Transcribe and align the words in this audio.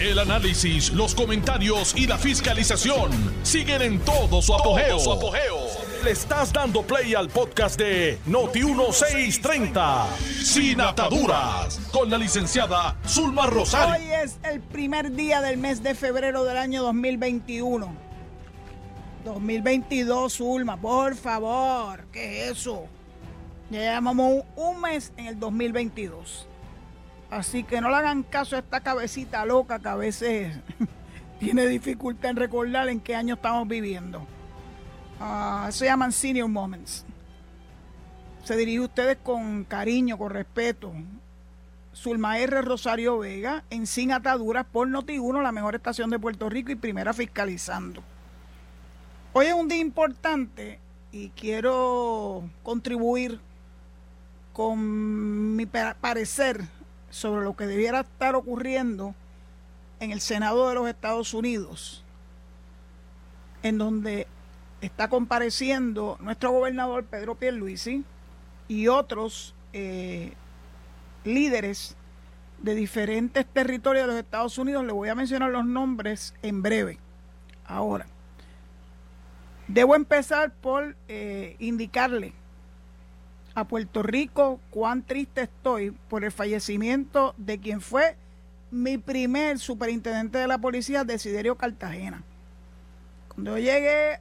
El 0.00 0.20
análisis, 0.20 0.92
los 0.92 1.12
comentarios 1.12 1.92
y 1.96 2.06
la 2.06 2.16
fiscalización 2.18 3.10
siguen 3.42 3.82
en 3.82 3.98
todo 3.98 4.40
su 4.40 4.54
apogeo. 4.54 4.96
Le 6.04 6.12
estás 6.12 6.52
dando 6.52 6.82
play 6.82 7.14
al 7.16 7.28
podcast 7.28 7.76
de 7.76 8.16
Noti1630, 8.28 10.06
Sin 10.44 10.80
Ataduras, 10.80 11.80
con 11.90 12.08
la 12.10 12.16
licenciada 12.16 12.96
Zulma 13.08 13.46
Rosario. 13.46 13.96
Hoy 13.96 14.12
es 14.12 14.38
el 14.44 14.60
primer 14.60 15.10
día 15.10 15.40
del 15.40 15.58
mes 15.58 15.82
de 15.82 15.96
febrero 15.96 16.44
del 16.44 16.58
año 16.58 16.84
2021. 16.84 17.92
2022, 19.24 20.32
Zulma, 20.32 20.80
por 20.80 21.16
favor, 21.16 22.04
¿qué 22.12 22.44
es 22.44 22.52
eso? 22.52 22.84
Ya 23.70 23.80
llevamos 23.80 24.44
un 24.54 24.80
mes 24.80 25.12
en 25.16 25.26
el 25.26 25.40
2022. 25.40 26.47
Así 27.30 27.62
que 27.62 27.80
no 27.80 27.90
le 27.90 27.96
hagan 27.96 28.22
caso 28.22 28.56
a 28.56 28.60
esta 28.60 28.80
cabecita 28.80 29.44
loca 29.44 29.78
que 29.78 29.88
a 29.88 29.96
veces 29.96 30.56
tiene 31.40 31.66
dificultad 31.66 32.30
en 32.30 32.36
recordar 32.36 32.88
en 32.88 33.00
qué 33.00 33.14
año 33.14 33.34
estamos 33.34 33.68
viviendo. 33.68 34.26
Uh, 35.20 35.70
se 35.70 35.86
llaman 35.86 36.12
senior 36.12 36.48
moments. 36.48 37.04
Se 38.44 38.56
dirige 38.56 38.78
a 38.78 38.82
ustedes 38.82 39.18
con 39.22 39.64
cariño, 39.64 40.16
con 40.16 40.30
respeto. 40.30 40.92
Zulma 41.94 42.38
R. 42.38 42.62
Rosario 42.62 43.18
Vega, 43.18 43.64
en 43.70 43.86
Sin 43.86 44.12
Ataduras 44.12 44.64
por 44.64 44.88
Noti1, 44.88 45.42
la 45.42 45.52
mejor 45.52 45.74
estación 45.74 46.10
de 46.10 46.18
Puerto 46.18 46.48
Rico 46.48 46.70
y 46.70 46.76
primera 46.76 47.12
fiscalizando. 47.12 48.02
Hoy 49.32 49.46
es 49.46 49.54
un 49.54 49.68
día 49.68 49.80
importante 49.80 50.78
y 51.10 51.30
quiero 51.30 52.48
contribuir 52.62 53.40
con 54.52 55.56
mi 55.56 55.66
parecer 55.66 56.77
sobre 57.18 57.42
lo 57.42 57.56
que 57.56 57.66
debiera 57.66 58.00
estar 58.00 58.34
ocurriendo 58.34 59.14
en 60.00 60.12
el 60.12 60.20
Senado 60.20 60.68
de 60.68 60.74
los 60.76 60.88
Estados 60.88 61.34
Unidos, 61.34 62.04
en 63.62 63.78
donde 63.78 64.26
está 64.80 65.08
compareciendo 65.08 66.16
nuestro 66.20 66.52
gobernador 66.52 67.04
Pedro 67.04 67.34
Pierluisi 67.34 68.04
y 68.68 68.86
otros 68.86 69.54
eh, 69.72 70.32
líderes 71.24 71.96
de 72.58 72.74
diferentes 72.74 73.44
territorios 73.46 74.06
de 74.06 74.12
los 74.12 74.22
Estados 74.22 74.56
Unidos. 74.58 74.84
Le 74.84 74.92
voy 74.92 75.08
a 75.08 75.14
mencionar 75.14 75.50
los 75.50 75.64
nombres 75.64 76.34
en 76.42 76.62
breve. 76.62 76.98
Ahora, 77.66 78.06
debo 79.66 79.96
empezar 79.96 80.52
por 80.52 80.96
eh, 81.08 81.56
indicarle 81.58 82.32
a 83.58 83.64
Puerto 83.64 84.02
Rico 84.02 84.60
cuán 84.70 85.02
triste 85.02 85.42
estoy 85.42 85.90
por 85.90 86.24
el 86.24 86.30
fallecimiento 86.30 87.34
de 87.36 87.58
quien 87.58 87.80
fue 87.80 88.16
mi 88.70 88.98
primer 88.98 89.58
superintendente 89.58 90.38
de 90.38 90.46
la 90.46 90.58
policía, 90.58 91.04
Desiderio 91.04 91.56
Cartagena. 91.56 92.22
Cuando 93.28 93.58
yo 93.58 93.64
llegué 93.64 94.20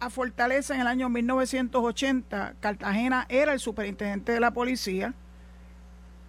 a 0.00 0.10
Fortaleza 0.10 0.74
en 0.74 0.80
el 0.80 0.86
año 0.86 1.08
1980, 1.08 2.54
Cartagena 2.60 3.26
era 3.28 3.52
el 3.52 3.60
superintendente 3.60 4.32
de 4.32 4.40
la 4.40 4.52
policía 4.52 5.12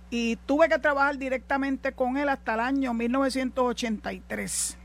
y 0.09 0.35
tuve 0.45 0.67
que 0.67 0.79
trabajar 0.79 1.17
directamente 1.17 1.93
con 1.93 2.17
él 2.17 2.27
hasta 2.29 2.55
el 2.55 2.59
año 2.59 2.93
1983. 2.93 4.77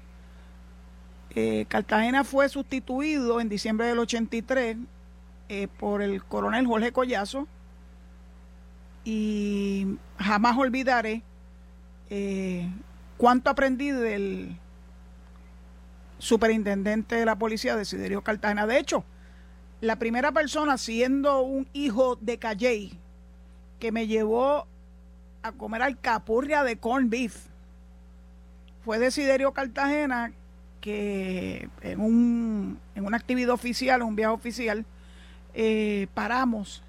Eh, 1.37 1.67
Cartagena 1.69 2.23
fue 2.23 2.49
sustituido 2.49 3.41
en 3.41 3.49
diciembre 3.49 3.87
del 3.87 3.99
83 3.99 4.77
eh, 5.49 5.69
por 5.79 6.03
el 6.03 6.23
coronel 6.23 6.67
Jorge 6.67 6.93
Collazo, 6.93 7.49
y 9.05 9.99
jamás 10.19 10.57
olvidaré 10.57 11.23
eh, 12.11 12.69
cuánto 13.17 13.51
aprendí 13.51 13.91
del 13.91 14.57
superintendente 16.19 17.17
de 17.17 17.25
la 17.27 17.37
policía, 17.37 17.77
Desiderio 17.77 18.23
Cartagena. 18.23 18.67
De 18.67 18.79
hecho, 18.79 19.05
la 19.81 19.97
primera 19.97 20.33
persona, 20.33 20.79
siendo 20.79 21.43
un 21.43 21.69
hijo 21.75 22.17
de 22.17 22.39
Calley, 22.39 22.99
que 23.79 23.93
me 23.93 24.07
llevó 24.07 24.67
a 25.43 25.53
comer 25.53 25.83
alcapurria 25.83 26.63
de 26.65 26.77
corn 26.77 27.11
beef, 27.11 27.47
fue 28.85 28.99
Desiderio 28.99 29.53
Cartagena, 29.53 30.33
que 30.81 31.69
en, 31.83 32.01
un, 32.01 32.79
en 32.95 33.05
una 33.05 33.17
actividad 33.17 33.51
oficial, 33.51 34.03
un 34.03 34.17
viaje 34.17 34.33
oficial, 34.33 34.87
eh, 35.55 36.07
paramos 36.15 36.83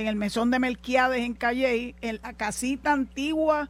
en 0.00 0.06
el 0.06 0.16
mesón 0.16 0.50
de 0.50 0.58
Melquiades 0.58 1.20
en 1.20 1.34
Calley, 1.34 1.94
en 2.00 2.18
la 2.22 2.32
casita 2.32 2.92
antigua 2.92 3.68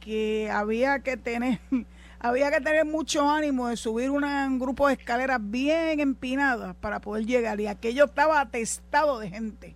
que 0.00 0.50
había 0.50 1.00
que 1.00 1.16
tener, 1.16 1.60
había 2.20 2.50
que 2.50 2.60
tener 2.60 2.84
mucho 2.84 3.28
ánimo 3.28 3.68
de 3.68 3.76
subir 3.76 4.10
un 4.10 4.58
grupo 4.58 4.86
de 4.86 4.94
escaleras 4.94 5.40
bien 5.40 6.00
empinadas 6.00 6.76
para 6.76 7.00
poder 7.00 7.26
llegar. 7.26 7.60
Y 7.60 7.66
aquello 7.66 8.04
estaba 8.04 8.40
atestado 8.40 9.18
de 9.18 9.30
gente, 9.30 9.74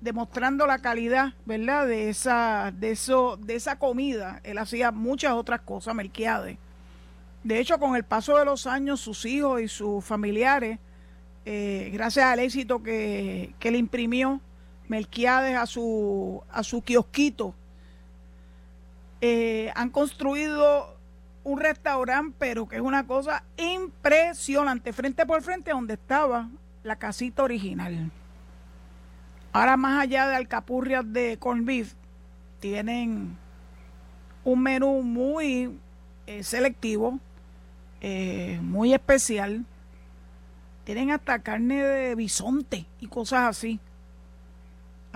demostrando 0.00 0.66
la 0.66 0.78
calidad, 0.78 1.34
¿verdad? 1.44 1.86
De 1.86 2.10
esa, 2.10 2.72
de 2.76 2.92
eso, 2.92 3.36
de 3.38 3.56
esa 3.56 3.78
comida. 3.78 4.40
Él 4.44 4.58
hacía 4.58 4.92
muchas 4.92 5.32
otras 5.32 5.62
cosas, 5.62 5.94
Melquiades. 5.94 6.58
De 7.42 7.60
hecho, 7.60 7.78
con 7.78 7.96
el 7.96 8.04
paso 8.04 8.36
de 8.36 8.44
los 8.44 8.66
años, 8.66 9.00
sus 9.00 9.24
hijos 9.24 9.60
y 9.60 9.68
sus 9.68 10.04
familiares, 10.04 10.78
eh, 11.44 11.90
gracias 11.92 12.26
al 12.26 12.40
éxito 12.40 12.82
que, 12.82 13.54
que 13.60 13.70
le 13.70 13.78
imprimió, 13.78 14.40
Melquiades 14.88 15.56
a 15.56 15.66
su, 15.66 16.42
a 16.50 16.62
su 16.62 16.82
kiosquito. 16.82 17.54
Eh, 19.20 19.72
han 19.74 19.90
construido 19.90 20.96
un 21.44 21.60
restaurante, 21.60 22.34
pero 22.38 22.68
que 22.68 22.76
es 22.76 22.82
una 22.82 23.06
cosa 23.06 23.44
impresionante, 23.56 24.92
frente 24.92 25.24
por 25.26 25.42
frente 25.42 25.70
donde 25.70 25.94
estaba 25.94 26.48
la 26.82 26.96
casita 26.96 27.42
original. 27.42 28.10
Ahora, 29.52 29.76
más 29.76 30.02
allá 30.02 30.28
de 30.28 30.36
alcapurrias 30.36 31.10
de 31.12 31.38
corn 31.38 31.64
beef, 31.64 31.94
tienen 32.60 33.36
un 34.44 34.62
menú 34.62 35.02
muy 35.02 35.78
eh, 36.26 36.42
selectivo, 36.42 37.18
eh, 38.00 38.58
muy 38.62 38.92
especial. 38.92 39.64
Tienen 40.84 41.10
hasta 41.10 41.38
carne 41.40 41.82
de 41.82 42.14
bisonte 42.14 42.86
y 43.00 43.06
cosas 43.06 43.48
así. 43.48 43.80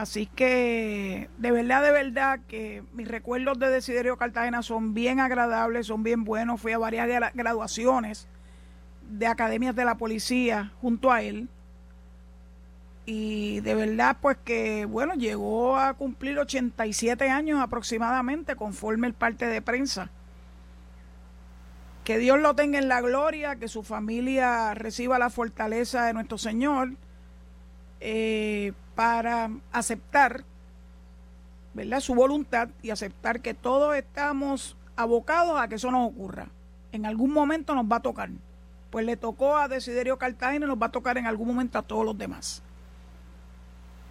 Así 0.01 0.25
que 0.25 1.29
de 1.37 1.51
verdad, 1.51 1.83
de 1.83 1.91
verdad 1.91 2.41
que 2.49 2.83
mis 2.95 3.07
recuerdos 3.07 3.59
de 3.59 3.69
Desiderio 3.69 4.17
Cartagena 4.17 4.63
son 4.63 4.95
bien 4.95 5.21
agradables, 5.21 5.89
son 5.89 6.03
bien 6.03 6.25
buenos. 6.25 6.59
Fui 6.59 6.73
a 6.73 6.79
varias 6.79 7.07
graduaciones 7.35 8.27
de 9.11 9.27
academias 9.27 9.77
de 9.77 9.85
la 9.85 9.97
policía 9.97 10.73
junto 10.81 11.13
a 11.13 11.21
él. 11.21 11.51
Y 13.05 13.61
de 13.61 13.75
verdad, 13.75 14.17
pues 14.23 14.39
que, 14.43 14.87
bueno, 14.87 15.17
llegó 15.17 15.77
a 15.77 15.93
cumplir 15.93 16.39
87 16.39 17.29
años 17.29 17.61
aproximadamente 17.61 18.57
conforme 18.57 19.07
el 19.07 19.13
parte 19.13 19.45
de 19.45 19.61
prensa. 19.61 20.09
Que 22.05 22.17
Dios 22.17 22.41
lo 22.41 22.55
tenga 22.55 22.79
en 22.79 22.89
la 22.89 23.03
gloria, 23.03 23.57
que 23.57 23.69
su 23.69 23.83
familia 23.83 24.73
reciba 24.73 25.19
la 25.19 25.29
fortaleza 25.29 26.07
de 26.07 26.15
nuestro 26.15 26.39
Señor. 26.39 26.95
Eh, 28.01 28.73
para 29.01 29.51
aceptar 29.73 30.45
¿verdad? 31.73 32.01
su 32.01 32.15
voluntad 32.15 32.69
y 32.83 32.91
aceptar 32.91 33.41
que 33.41 33.55
todos 33.55 33.97
estamos 33.97 34.77
abocados 34.95 35.59
a 35.59 35.69
que 35.69 35.77
eso 35.77 35.91
nos 35.91 36.11
ocurra. 36.11 36.49
En 36.93 37.07
algún 37.07 37.33
momento 37.33 37.75
nos 37.75 37.87
va 37.87 37.97
a 37.97 38.03
tocar. 38.03 38.29
Pues 38.91 39.07
le 39.07 39.17
tocó 39.17 39.57
a 39.57 39.69
Desiderio 39.69 40.19
Cartagena 40.19 40.67
y 40.67 40.69
nos 40.69 40.77
va 40.77 40.89
a 40.89 40.91
tocar 40.91 41.17
en 41.17 41.27
algún 41.27 41.49
momento 41.49 41.79
a 41.79 41.83
todos 41.83 42.05
los 42.05 42.19
demás. 42.19 42.63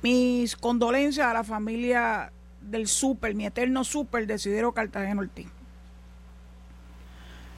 Mis 0.02 0.56
condolencias 0.56 1.28
a 1.28 1.34
la 1.34 1.44
familia 1.44 2.32
del 2.60 2.88
super, 2.88 3.36
mi 3.36 3.46
eterno 3.46 3.84
super 3.84 4.26
Desiderio 4.26 4.72
Cartagena 4.72 5.22
Ortiz. 5.22 5.50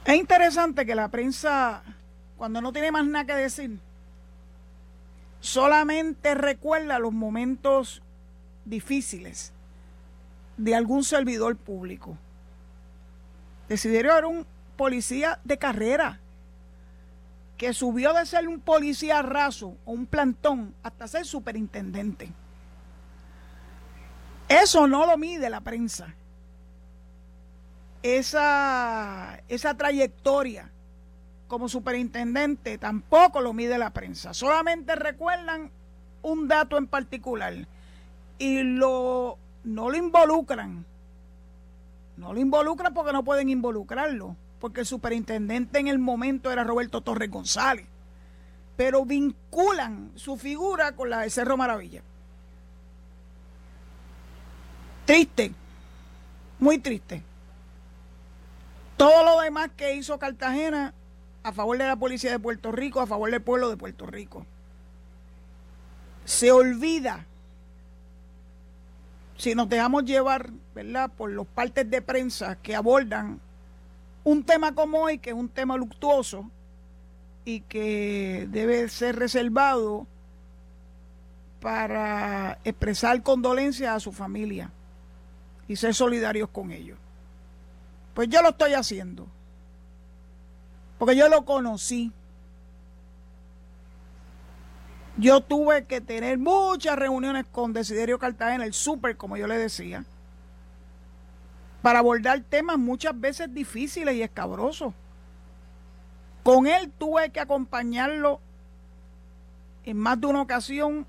Es 0.04 0.16
interesante 0.16 0.84
que 0.84 0.94
la 0.94 1.08
prensa, 1.08 1.82
cuando 2.36 2.60
no 2.60 2.74
tiene 2.74 2.92
más 2.92 3.06
nada 3.06 3.24
que 3.24 3.36
decir, 3.36 3.78
solamente 5.42 6.36
recuerda 6.36 7.00
los 7.00 7.12
momentos 7.12 8.00
difíciles 8.64 9.52
de 10.56 10.76
algún 10.76 11.02
servidor 11.02 11.56
público. 11.56 12.16
Desiderio 13.68 14.16
era 14.16 14.28
un 14.28 14.46
policía 14.76 15.40
de 15.42 15.58
carrera 15.58 16.20
que 17.58 17.74
subió 17.74 18.14
de 18.14 18.24
ser 18.24 18.46
un 18.46 18.60
policía 18.60 19.20
raso 19.20 19.76
o 19.84 19.92
un 19.92 20.06
plantón 20.06 20.74
hasta 20.84 21.08
ser 21.08 21.26
superintendente. 21.26 22.32
Eso 24.48 24.86
no 24.86 25.06
lo 25.06 25.18
mide 25.18 25.50
la 25.50 25.60
prensa. 25.60 26.14
Esa, 28.04 29.42
esa 29.48 29.76
trayectoria 29.76 30.70
como 31.52 31.68
superintendente 31.68 32.78
tampoco 32.78 33.42
lo 33.42 33.52
mide 33.52 33.76
la 33.76 33.90
prensa. 33.90 34.32
Solamente 34.32 34.96
recuerdan 34.96 35.70
un 36.22 36.48
dato 36.48 36.78
en 36.78 36.86
particular 36.86 37.52
y 38.38 38.62
lo, 38.62 39.36
no 39.62 39.90
lo 39.90 39.96
involucran. 39.98 40.86
No 42.16 42.32
lo 42.32 42.40
involucran 42.40 42.94
porque 42.94 43.12
no 43.12 43.22
pueden 43.22 43.50
involucrarlo, 43.50 44.34
porque 44.60 44.80
el 44.80 44.86
superintendente 44.86 45.78
en 45.78 45.88
el 45.88 45.98
momento 45.98 46.50
era 46.50 46.64
Roberto 46.64 47.02
Torres 47.02 47.30
González, 47.30 47.86
pero 48.78 49.04
vinculan 49.04 50.10
su 50.14 50.38
figura 50.38 50.92
con 50.92 51.10
la 51.10 51.18
de 51.18 51.28
Cerro 51.28 51.58
Maravilla. 51.58 52.00
Triste, 55.04 55.52
muy 56.58 56.78
triste. 56.78 57.22
Todo 58.96 59.22
lo 59.22 59.42
demás 59.42 59.68
que 59.76 59.94
hizo 59.94 60.18
Cartagena 60.18 60.94
a 61.42 61.52
favor 61.52 61.78
de 61.78 61.86
la 61.86 61.96
policía 61.96 62.30
de 62.30 62.38
Puerto 62.38 62.72
Rico, 62.72 63.00
a 63.00 63.06
favor 63.06 63.30
del 63.30 63.42
pueblo 63.42 63.68
de 63.68 63.76
Puerto 63.76 64.06
Rico. 64.06 64.46
Se 66.24 66.52
olvida, 66.52 67.26
si 69.36 69.54
nos 69.54 69.68
dejamos 69.68 70.04
llevar, 70.04 70.50
¿verdad?, 70.74 71.10
por 71.10 71.30
los 71.30 71.46
partes 71.46 71.90
de 71.90 72.00
prensa 72.00 72.56
que 72.56 72.76
abordan 72.76 73.40
un 74.24 74.44
tema 74.44 74.74
como 74.74 75.00
hoy, 75.00 75.18
que 75.18 75.30
es 75.30 75.36
un 75.36 75.48
tema 75.48 75.76
luctuoso 75.76 76.48
y 77.44 77.60
que 77.62 78.46
debe 78.50 78.88
ser 78.88 79.16
reservado 79.16 80.06
para 81.60 82.58
expresar 82.64 83.22
condolencias 83.22 83.96
a 83.96 84.00
su 84.00 84.12
familia 84.12 84.70
y 85.66 85.76
ser 85.76 85.94
solidarios 85.94 86.48
con 86.50 86.70
ellos. 86.70 86.98
Pues 88.14 88.28
yo 88.28 88.42
lo 88.42 88.50
estoy 88.50 88.74
haciendo. 88.74 89.26
Porque 91.02 91.16
yo 91.16 91.28
lo 91.28 91.44
conocí. 91.44 92.12
Yo 95.16 95.40
tuve 95.40 95.84
que 95.86 96.00
tener 96.00 96.38
muchas 96.38 96.96
reuniones 96.96 97.44
con 97.50 97.72
Desiderio 97.72 98.20
Cartagena, 98.20 98.64
el 98.64 98.72
súper, 98.72 99.16
como 99.16 99.36
yo 99.36 99.48
le 99.48 99.58
decía, 99.58 100.04
para 101.82 101.98
abordar 101.98 102.40
temas 102.42 102.78
muchas 102.78 103.20
veces 103.20 103.52
difíciles 103.52 104.14
y 104.14 104.22
escabrosos. 104.22 104.94
Con 106.44 106.68
él 106.68 106.92
tuve 106.96 107.30
que 107.30 107.40
acompañarlo 107.40 108.40
en 109.84 109.96
más 109.96 110.20
de 110.20 110.28
una 110.28 110.42
ocasión 110.42 111.04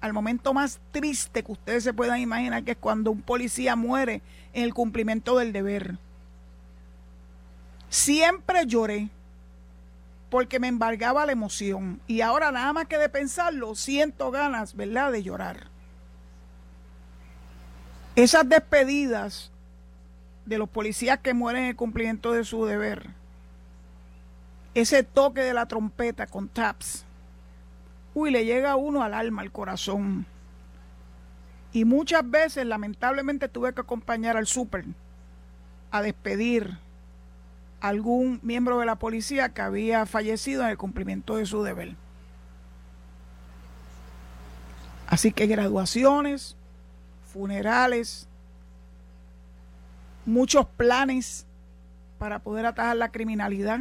al 0.00 0.14
momento 0.14 0.54
más 0.54 0.80
triste 0.90 1.42
que 1.42 1.52
ustedes 1.52 1.84
se 1.84 1.92
puedan 1.92 2.18
imaginar, 2.18 2.64
que 2.64 2.70
es 2.70 2.78
cuando 2.78 3.10
un 3.10 3.20
policía 3.20 3.76
muere 3.76 4.22
en 4.54 4.64
el 4.64 4.72
cumplimiento 4.72 5.36
del 5.36 5.52
deber. 5.52 5.98
Siempre 7.90 8.64
lloré 8.64 9.10
porque 10.30 10.60
me 10.60 10.68
embargaba 10.68 11.26
la 11.26 11.32
emoción 11.32 12.00
y 12.06 12.20
ahora 12.20 12.52
nada 12.52 12.72
más 12.72 12.86
que 12.86 12.98
de 12.98 13.08
pensarlo 13.08 13.74
siento 13.74 14.30
ganas, 14.30 14.76
¿verdad?, 14.76 15.12
de 15.12 15.22
llorar. 15.22 15.68
Esas 18.14 18.48
despedidas 18.48 19.52
de 20.44 20.58
los 20.58 20.68
policías 20.68 21.20
que 21.20 21.34
mueren 21.34 21.64
en 21.64 21.68
el 21.70 21.76
cumplimiento 21.76 22.32
de 22.32 22.44
su 22.44 22.64
deber, 22.64 23.10
ese 24.74 25.02
toque 25.02 25.40
de 25.40 25.54
la 25.54 25.66
trompeta 25.66 26.26
con 26.26 26.48
taps, 26.48 27.04
uy, 28.14 28.30
le 28.30 28.44
llega 28.44 28.72
a 28.72 28.76
uno 28.76 29.02
al 29.02 29.14
alma, 29.14 29.42
al 29.42 29.52
corazón. 29.52 30.26
Y 31.72 31.84
muchas 31.84 32.28
veces, 32.28 32.66
lamentablemente, 32.66 33.48
tuve 33.48 33.74
que 33.74 33.82
acompañar 33.82 34.36
al 34.36 34.46
súper 34.46 34.84
a 35.90 36.02
despedir 36.02 36.78
algún 37.80 38.40
miembro 38.42 38.78
de 38.78 38.86
la 38.86 38.96
policía 38.96 39.50
que 39.50 39.62
había 39.62 40.06
fallecido 40.06 40.62
en 40.62 40.70
el 40.70 40.78
cumplimiento 40.78 41.36
de 41.36 41.46
su 41.46 41.62
deber. 41.62 41.94
Así 45.06 45.32
que 45.32 45.46
graduaciones, 45.46 46.56
funerales, 47.32 48.28
muchos 50.26 50.66
planes 50.66 51.46
para 52.18 52.40
poder 52.40 52.66
atajar 52.66 52.96
la 52.96 53.10
criminalidad. 53.10 53.80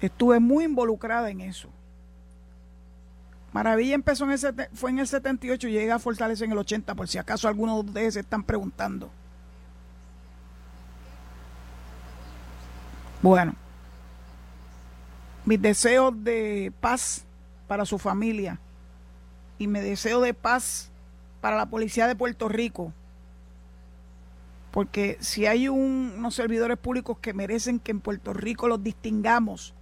Estuve 0.00 0.40
muy 0.40 0.64
involucrada 0.64 1.30
en 1.30 1.40
eso. 1.40 1.70
Maravilla 3.52 3.94
empezó 3.94 4.24
en 4.24 4.32
el, 4.32 4.68
fue 4.74 4.90
en 4.90 4.98
el 4.98 5.06
78 5.06 5.68
y 5.68 5.72
llega 5.72 5.94
a 5.94 5.98
fortalecer 5.98 6.46
en 6.46 6.52
el 6.52 6.58
80, 6.58 6.94
por 6.94 7.06
si 7.06 7.18
acaso 7.18 7.48
algunos 7.48 7.84
de 7.84 7.90
ustedes 7.90 8.14
se 8.14 8.20
están 8.20 8.42
preguntando. 8.42 9.10
Bueno, 13.22 13.54
mis 15.44 15.62
deseos 15.62 16.12
de 16.24 16.72
paz 16.80 17.24
para 17.68 17.86
su 17.86 18.00
familia 18.00 18.58
y 19.58 19.68
mi 19.68 19.78
deseo 19.78 20.20
de 20.20 20.34
paz 20.34 20.90
para 21.40 21.56
la 21.56 21.66
policía 21.66 22.08
de 22.08 22.16
Puerto 22.16 22.48
Rico. 22.48 22.92
Porque 24.72 25.18
si 25.20 25.46
hay 25.46 25.68
unos 25.68 26.34
servidores 26.34 26.78
públicos 26.78 27.16
que 27.20 27.32
merecen 27.32 27.78
que 27.78 27.92
en 27.92 28.00
Puerto 28.00 28.32
Rico 28.32 28.66
los 28.66 28.82
distingamos 28.82 29.72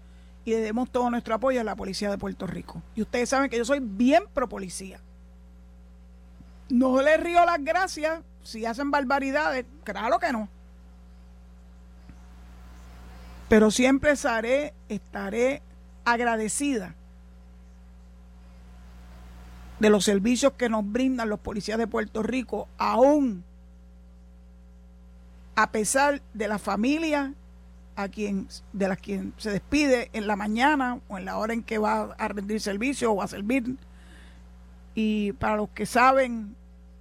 y 0.45 0.51
le 0.51 0.61
demos 0.61 0.91
todo 0.91 1.09
nuestro 1.09 1.35
apoyo 1.35 1.63
a 1.63 1.65
la 1.65 1.77
policía 1.77 2.11
de 2.11 2.19
Puerto 2.19 2.47
Rico. 2.47 2.83
Y 2.95 3.01
ustedes 3.01 3.31
saben 3.31 3.49
que 3.49 3.57
yo 3.57 3.65
soy 3.65 3.81
bien 3.81 4.25
pro 4.35 4.51
policía. 4.51 5.01
No 6.69 7.01
les 7.01 7.19
río 7.23 7.43
las 7.47 7.65
gracias 7.65 8.21
si 8.43 8.67
hacen 8.67 8.91
barbaridades, 8.91 9.65
claro 9.85 10.19
que 10.19 10.31
no 10.31 10.60
pero 13.51 13.73
siempre 13.73 14.13
estaré, 14.13 14.75
estaré 14.89 15.61
agradecida 16.05 16.95
de 19.81 19.91
los 19.91 20.05
servicios 20.05 20.53
que 20.53 20.69
nos 20.69 20.89
brindan 20.89 21.29
los 21.29 21.41
policías 21.41 21.77
de 21.77 21.89
Puerto 21.89 22.23
Rico, 22.23 22.69
aún 22.79 23.43
a 25.57 25.73
pesar 25.73 26.23
de 26.33 26.47
la 26.47 26.61
familia 26.61 27.35
a 27.97 28.09
quien, 28.09 28.47
de 28.73 28.87
la 28.87 28.95
quien 28.95 29.35
se 29.37 29.51
despide 29.51 30.11
en 30.13 30.29
la 30.29 30.37
mañana 30.37 31.01
o 31.09 31.19
en 31.19 31.25
la 31.25 31.37
hora 31.37 31.53
en 31.53 31.65
que 31.65 31.79
va 31.79 32.15
a 32.17 32.29
rendir 32.29 32.61
servicio 32.61 33.11
o 33.11 33.21
a 33.21 33.27
servir. 33.27 33.79
Y 34.95 35.33
para 35.33 35.57
los 35.57 35.71
que 35.71 35.87
saben, 35.87 36.55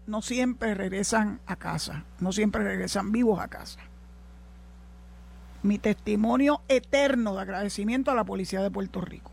no 0.07 0.23
siempre 0.23 0.73
regresan 0.73 1.41
a 1.45 1.57
casa, 1.57 2.05
no 2.19 2.31
siempre 2.31 2.63
regresan 2.63 3.11
vivos 3.11 3.39
a 3.39 3.49
casa 3.49 3.88
mi 5.63 5.77
testimonio 5.77 6.61
eterno 6.67 7.35
de 7.35 7.41
agradecimiento 7.41 8.11
a 8.11 8.15
la 8.15 8.23
Policía 8.23 8.61
de 8.61 8.71
Puerto 8.71 9.01
Rico. 9.01 9.31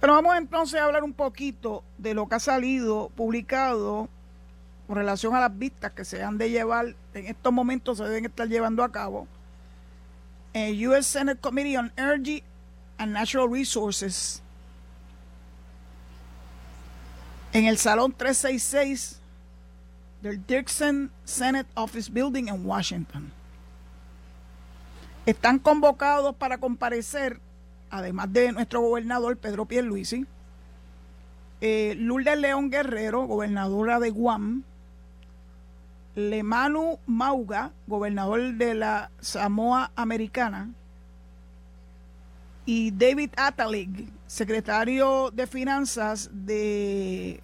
Pero 0.00 0.14
vamos 0.14 0.36
entonces 0.36 0.80
a 0.80 0.84
hablar 0.84 1.02
un 1.02 1.14
poquito 1.14 1.82
de 1.98 2.14
lo 2.14 2.28
que 2.28 2.34
ha 2.34 2.40
salido 2.40 3.10
publicado 3.16 4.08
con 4.86 4.96
relación 4.96 5.34
a 5.34 5.40
las 5.40 5.58
vistas 5.58 5.92
que 5.92 6.04
se 6.04 6.22
han 6.22 6.36
de 6.36 6.50
llevar, 6.50 6.94
en 7.14 7.26
estos 7.26 7.52
momentos 7.52 7.98
se 7.98 8.04
deben 8.04 8.26
estar 8.26 8.48
llevando 8.48 8.84
a 8.84 8.92
cabo, 8.92 9.26
en 10.52 10.74
el 10.74 10.88
U.S. 10.88 11.10
Senate 11.10 11.40
Committee 11.40 11.78
on 11.78 11.90
Energy 11.96 12.42
and 12.98 13.12
Natural 13.12 13.50
Resources, 13.50 14.42
en 17.52 17.66
el 17.66 17.78
Salón 17.78 18.12
366 18.12 19.20
del 20.20 20.44
Dixon 20.46 21.10
Senate 21.24 21.70
Office 21.74 22.10
Building 22.10 22.48
en 22.48 22.66
Washington. 22.66 23.32
Están 25.26 25.58
convocados 25.58 26.34
para 26.36 26.58
comparecer, 26.58 27.40
además 27.90 28.32
de 28.32 28.52
nuestro 28.52 28.82
gobernador 28.82 29.38
Pedro 29.38 29.64
Pierluisi, 29.64 30.26
eh, 31.62 31.94
Lourdes 31.98 32.38
León 32.38 32.70
Guerrero, 32.70 33.22
gobernadora 33.22 34.00
de 34.00 34.10
Guam, 34.10 34.64
Lemanu 36.14 36.98
Mauga, 37.06 37.72
gobernador 37.86 38.54
de 38.54 38.74
la 38.74 39.10
Samoa 39.20 39.90
Americana, 39.96 40.70
y 42.66 42.90
David 42.90 43.30
Atalig, 43.36 44.10
secretario 44.26 45.30
de 45.30 45.46
Finanzas 45.46 46.30
de 46.32 47.42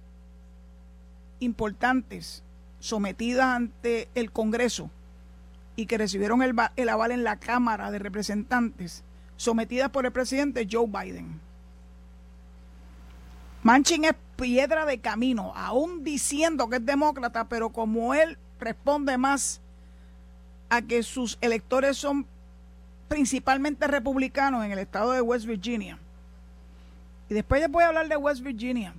importantes 1.41 2.43
sometidas 2.79 3.47
ante 3.47 4.09
el 4.15 4.33
Congreso 4.33 4.91
y 5.77 5.87
que 5.87 5.99
recibieron 5.99 6.43
el, 6.43 6.55
el 6.77 6.89
aval 6.89 7.13
en 7.13 7.25
la 7.25 7.37
Cámara 7.37 7.91
de 7.91 7.99
Representantes, 7.99 9.05
sometidas 9.37 9.91
por 9.91 10.07
el 10.07 10.13
presidente 10.13 10.67
Joe 10.71 10.87
Biden. 10.87 11.41
Manchin 13.63 14.07
es 14.07 14.15
piedra 14.41 14.87
de 14.87 14.99
camino, 15.01 15.53
aún 15.55 16.03
diciendo 16.03 16.69
que 16.71 16.77
es 16.77 16.87
demócrata, 16.87 17.49
pero 17.49 17.69
como 17.69 18.15
él 18.15 18.39
responde 18.59 19.19
más 19.19 19.61
a 20.71 20.81
que 20.81 21.03
sus 21.03 21.37
electores 21.43 21.99
son 21.99 22.27
principalmente 23.09 23.87
republicanos 23.87 24.65
en 24.65 24.73
el 24.73 24.79
estado 24.79 25.13
de 25.13 25.21
West 25.21 25.45
Virginia. 25.45 25.99
Y 27.29 27.35
después 27.35 27.61
les 27.61 27.71
voy 27.71 27.85
a 27.85 27.89
hablar 27.89 28.09
de 28.09 28.17
West 28.17 28.41
Virginia. 28.41 28.95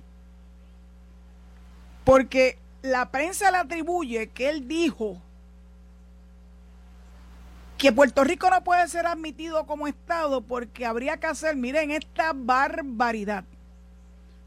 Porque 2.04 2.58
la 2.82 3.10
prensa 3.10 3.50
le 3.50 3.58
atribuye 3.58 4.28
que 4.28 4.48
él 4.48 4.68
dijo 4.68 5.20
que 7.78 7.90
Puerto 7.90 8.22
Rico 8.22 8.48
no 8.48 8.62
puede 8.62 8.86
ser 8.86 9.06
admitido 9.06 9.66
como 9.66 9.88
Estado 9.88 10.40
porque 10.40 10.86
habría 10.86 11.16
que 11.16 11.26
hacer, 11.26 11.56
miren, 11.56 11.90
esta 11.90 12.32
barbaridad. 12.32 13.44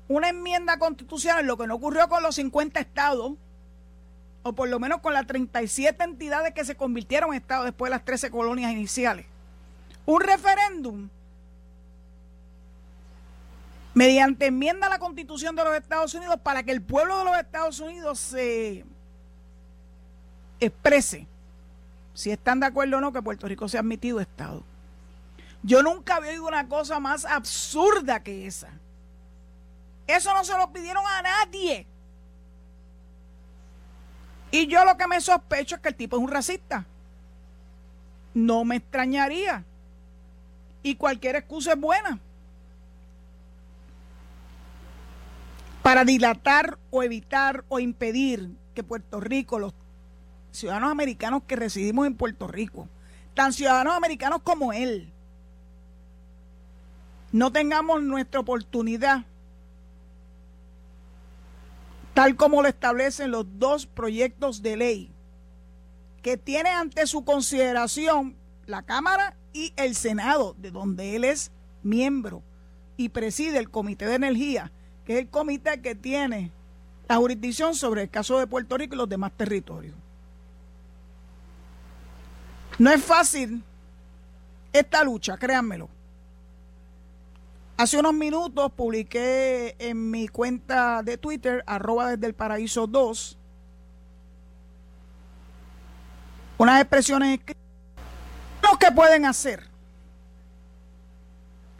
Una 0.08 0.30
enmienda 0.30 0.78
constitucional, 0.78 1.46
lo 1.46 1.58
que 1.58 1.68
no 1.68 1.76
ocurrió 1.76 2.08
con 2.08 2.22
los 2.22 2.36
50 2.36 2.80
estados, 2.80 3.34
o 4.44 4.54
por 4.54 4.70
lo 4.70 4.80
menos 4.80 5.02
con 5.02 5.14
las 5.14 5.26
37 5.26 6.04
entidades 6.04 6.54
que 6.54 6.64
se 6.66 6.76
convirtieron 6.76 7.32
en 7.32 7.42
estados 7.42 7.66
después 7.66 7.90
de 7.90 7.96
las 7.96 8.06
13 8.06 8.30
colonias 8.30 8.72
iniciales. 8.72 9.26
Un 10.06 10.22
referéndum 10.22 11.10
mediante 13.96 14.48
enmienda 14.48 14.86
a 14.86 14.90
la 14.90 15.00
constitución 15.00 15.56
de 15.56 15.64
los 15.64 15.76
Estados 15.76 16.14
Unidos 16.14 16.40
para 16.44 16.62
que 16.62 16.72
el 16.72 16.82
pueblo 16.82 17.18
de 17.18 17.26
los 17.26 17.38
Estados 17.38 17.80
Unidos 17.80 18.20
se 18.20 18.86
exprese 20.60 21.28
si 22.14 22.32
están 22.32 22.60
de 22.60 22.68
acuerdo 22.68 22.98
o 22.98 23.02
no 23.02 23.12
que 23.12 23.22
Puerto 23.22 23.48
Rico 23.48 23.68
sea 23.68 23.80
admitido 23.80 24.20
Estado. 24.20 24.64
Yo 25.64 25.82
nunca 25.82 26.18
había 26.18 26.32
oído 26.32 26.48
una 26.48 26.68
cosa 26.68 27.00
más 27.00 27.26
absurda 27.26 28.22
que 28.22 28.46
esa. 28.46 28.70
Eso 30.08 30.34
no 30.34 30.44
se 30.44 30.58
lo 30.58 30.72
pidieron 30.72 31.04
a 31.06 31.22
nadie. 31.22 31.88
Y 34.52 34.68
yo 34.68 34.86
lo 34.86 34.96
que 34.98 35.08
me 35.08 35.20
sospecho 35.20 35.76
es 35.76 35.82
que 35.82 35.90
el 35.90 35.96
tipo 35.96 36.18
es 36.18 36.24
un 36.24 36.30
racista. 36.30 36.86
No 38.34 38.64
me 38.64 38.78
extrañaría. 38.78 39.66
Y 40.84 40.96
cualquier 40.96 41.36
excusa 41.36 41.74
es 41.74 41.80
buena. 41.80 42.20
Para 45.82 46.06
dilatar 46.06 46.78
o 46.92 47.04
evitar 47.04 47.66
o 47.70 47.80
impedir 47.80 48.50
que 48.74 48.84
Puerto 48.84 49.20
Rico, 49.20 49.60
los 49.60 49.74
ciudadanos 50.52 50.92
americanos 50.92 51.44
que 51.48 51.56
residimos 51.56 52.08
en 52.08 52.16
Puerto 52.16 52.48
Rico, 52.48 52.88
tan 53.34 53.54
ciudadanos 53.54 53.96
americanos 53.96 54.42
como 54.44 54.74
él, 54.74 55.12
no 57.32 57.52
tengamos 57.52 58.02
nuestra 58.02 58.40
oportunidad 58.40 59.26
tal 62.16 62.38
como 62.38 62.62
lo 62.62 62.70
establecen 62.70 63.30
los 63.30 63.46
dos 63.60 63.86
proyectos 63.86 64.62
de 64.62 64.78
ley 64.78 65.12
que 66.24 66.38
tiene 66.38 66.70
ante 66.70 67.06
su 67.06 67.26
consideración 67.26 68.36
la 68.66 68.82
Cámara 68.82 69.36
y 69.54 69.74
el 69.76 69.96
Senado, 69.96 70.56
de 70.58 70.72
donde 70.72 71.18
él 71.18 71.26
es 71.26 71.52
miembro 71.84 72.42
y 72.98 73.10
preside 73.10 73.60
el 73.60 73.70
Comité 73.70 74.08
de 74.08 74.16
Energía, 74.16 74.72
que 75.04 75.14
es 75.14 75.20
el 75.20 75.30
comité 75.30 75.82
que 75.82 75.94
tiene 75.94 76.52
la 77.08 77.18
jurisdicción 77.18 77.76
sobre 77.76 78.04
el 78.04 78.10
caso 78.10 78.40
de 78.40 78.48
Puerto 78.48 78.78
Rico 78.78 78.96
y 78.96 78.98
los 78.98 79.10
demás 79.10 79.34
territorios. 79.36 79.96
No 82.80 82.92
es 82.92 83.04
fácil 83.04 83.62
esta 84.72 85.04
lucha, 85.04 85.38
créanmelo. 85.38 85.90
Hace 87.78 87.98
unos 87.98 88.14
minutos 88.14 88.72
publiqué 88.72 89.76
en 89.80 90.10
mi 90.10 90.30
cuenta 90.30 91.04
de 91.04 91.18
Twitter, 91.18 91.62
arroba 91.68 92.12
desde 92.12 92.28
el 92.28 92.34
paraíso 92.34 92.88
2, 92.88 93.38
unas 96.58 96.82
expresiones 96.82 97.42
los 98.64 98.78
que 98.78 98.92
pueden 98.94 99.26
hacer. 99.26 99.68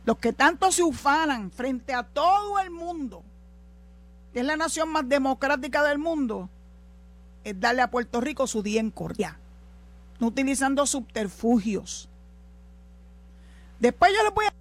Los 0.04 0.18
que 0.18 0.34
tanto 0.34 0.70
se 0.74 0.84
ufanan 0.84 1.50
frente 1.50 1.94
a 1.94 2.04
todo 2.04 2.60
el 2.60 2.72
mundo, 2.72 3.24
que 4.34 4.42
es 4.42 4.46
la 4.46 4.58
nación 4.58 4.90
más 4.90 5.08
democrática 5.08 5.82
del 5.82 5.98
mundo, 5.98 6.50
es 7.46 7.58
darle 7.58 7.82
a 7.82 7.90
Puerto 7.90 8.20
Rico 8.20 8.48
su 8.48 8.62
día 8.62 8.82
en 8.82 8.92
cordia, 8.92 9.40
no 10.20 10.28
utilizando 10.28 10.86
subterfugios. 10.86 12.10
Después 13.80 14.12
yo 14.14 14.24
les 14.24 14.34
voy 14.34 14.46
a... 14.46 14.54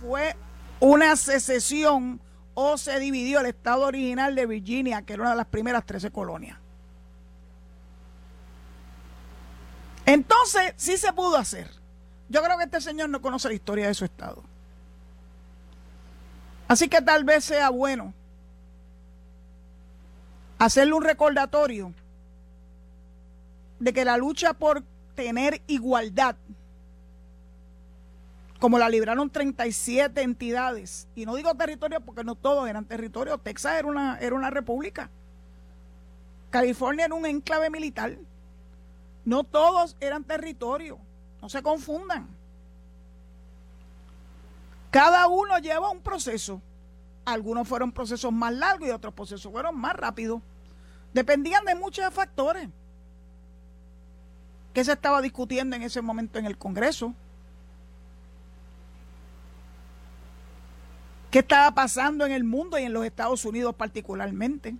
Fue 0.00 0.36
una 0.80 1.16
secesión 1.16 2.20
o 2.54 2.76
se 2.76 2.98
dividió 2.98 3.40
el 3.40 3.46
estado 3.46 3.86
original 3.86 4.34
de 4.34 4.46
Virginia, 4.46 5.02
que 5.02 5.12
era 5.14 5.22
una 5.22 5.30
de 5.30 5.36
las 5.36 5.46
primeras 5.46 5.84
13 5.86 6.10
colonias. 6.10 6.58
Entonces, 10.06 10.72
sí 10.76 10.96
se 10.96 11.12
pudo 11.12 11.36
hacer. 11.36 11.70
Yo 12.28 12.42
creo 12.42 12.56
que 12.58 12.64
este 12.64 12.80
señor 12.80 13.10
no 13.10 13.22
conoce 13.22 13.48
la 13.48 13.54
historia 13.54 13.86
de 13.86 13.94
su 13.94 14.04
estado. 14.04 14.42
Así 16.66 16.88
que 16.88 17.00
tal 17.00 17.24
vez 17.24 17.44
sea 17.44 17.70
bueno 17.70 18.12
hacerle 20.58 20.94
un 20.94 21.04
recordatorio 21.04 21.94
de 23.78 23.92
que 23.92 24.04
la 24.04 24.16
lucha 24.16 24.52
por 24.52 24.82
tener 25.14 25.62
igualdad 25.66 26.36
como 28.58 28.78
la 28.78 28.88
libraron 28.88 29.30
37 29.30 30.20
entidades, 30.20 31.06
y 31.14 31.26
no 31.26 31.36
digo 31.36 31.54
territorio 31.54 32.00
porque 32.00 32.24
no 32.24 32.34
todos 32.34 32.68
eran 32.68 32.84
territorios, 32.84 33.40
Texas 33.42 33.78
era 33.78 33.88
una, 33.88 34.18
era 34.18 34.34
una 34.34 34.50
república, 34.50 35.10
California 36.50 37.04
era 37.04 37.14
un 37.14 37.26
enclave 37.26 37.70
militar, 37.70 38.18
no 39.24 39.44
todos 39.44 39.96
eran 40.00 40.24
territorios, 40.24 40.98
no 41.40 41.48
se 41.48 41.62
confundan. 41.62 42.26
Cada 44.90 45.28
uno 45.28 45.58
lleva 45.58 45.90
un 45.90 46.00
proceso, 46.00 46.60
algunos 47.24 47.68
fueron 47.68 47.92
procesos 47.92 48.32
más 48.32 48.52
largos 48.54 48.88
y 48.88 48.90
otros 48.90 49.14
procesos 49.14 49.52
fueron 49.52 49.78
más 49.78 49.94
rápidos, 49.94 50.40
dependían 51.12 51.64
de 51.64 51.74
muchos 51.74 52.12
factores. 52.12 52.68
Que 54.72 54.84
se 54.84 54.92
estaba 54.92 55.20
discutiendo 55.20 55.76
en 55.76 55.82
ese 55.82 56.02
momento 56.02 56.38
en 56.38 56.46
el 56.46 56.56
Congreso 56.56 57.14
qué 61.30 61.40
estaba 61.40 61.70
pasando 61.74 62.24
en 62.24 62.32
el 62.32 62.44
mundo 62.44 62.78
y 62.78 62.84
en 62.84 62.92
los 62.92 63.04
Estados 63.04 63.44
Unidos 63.44 63.74
particularmente. 63.74 64.74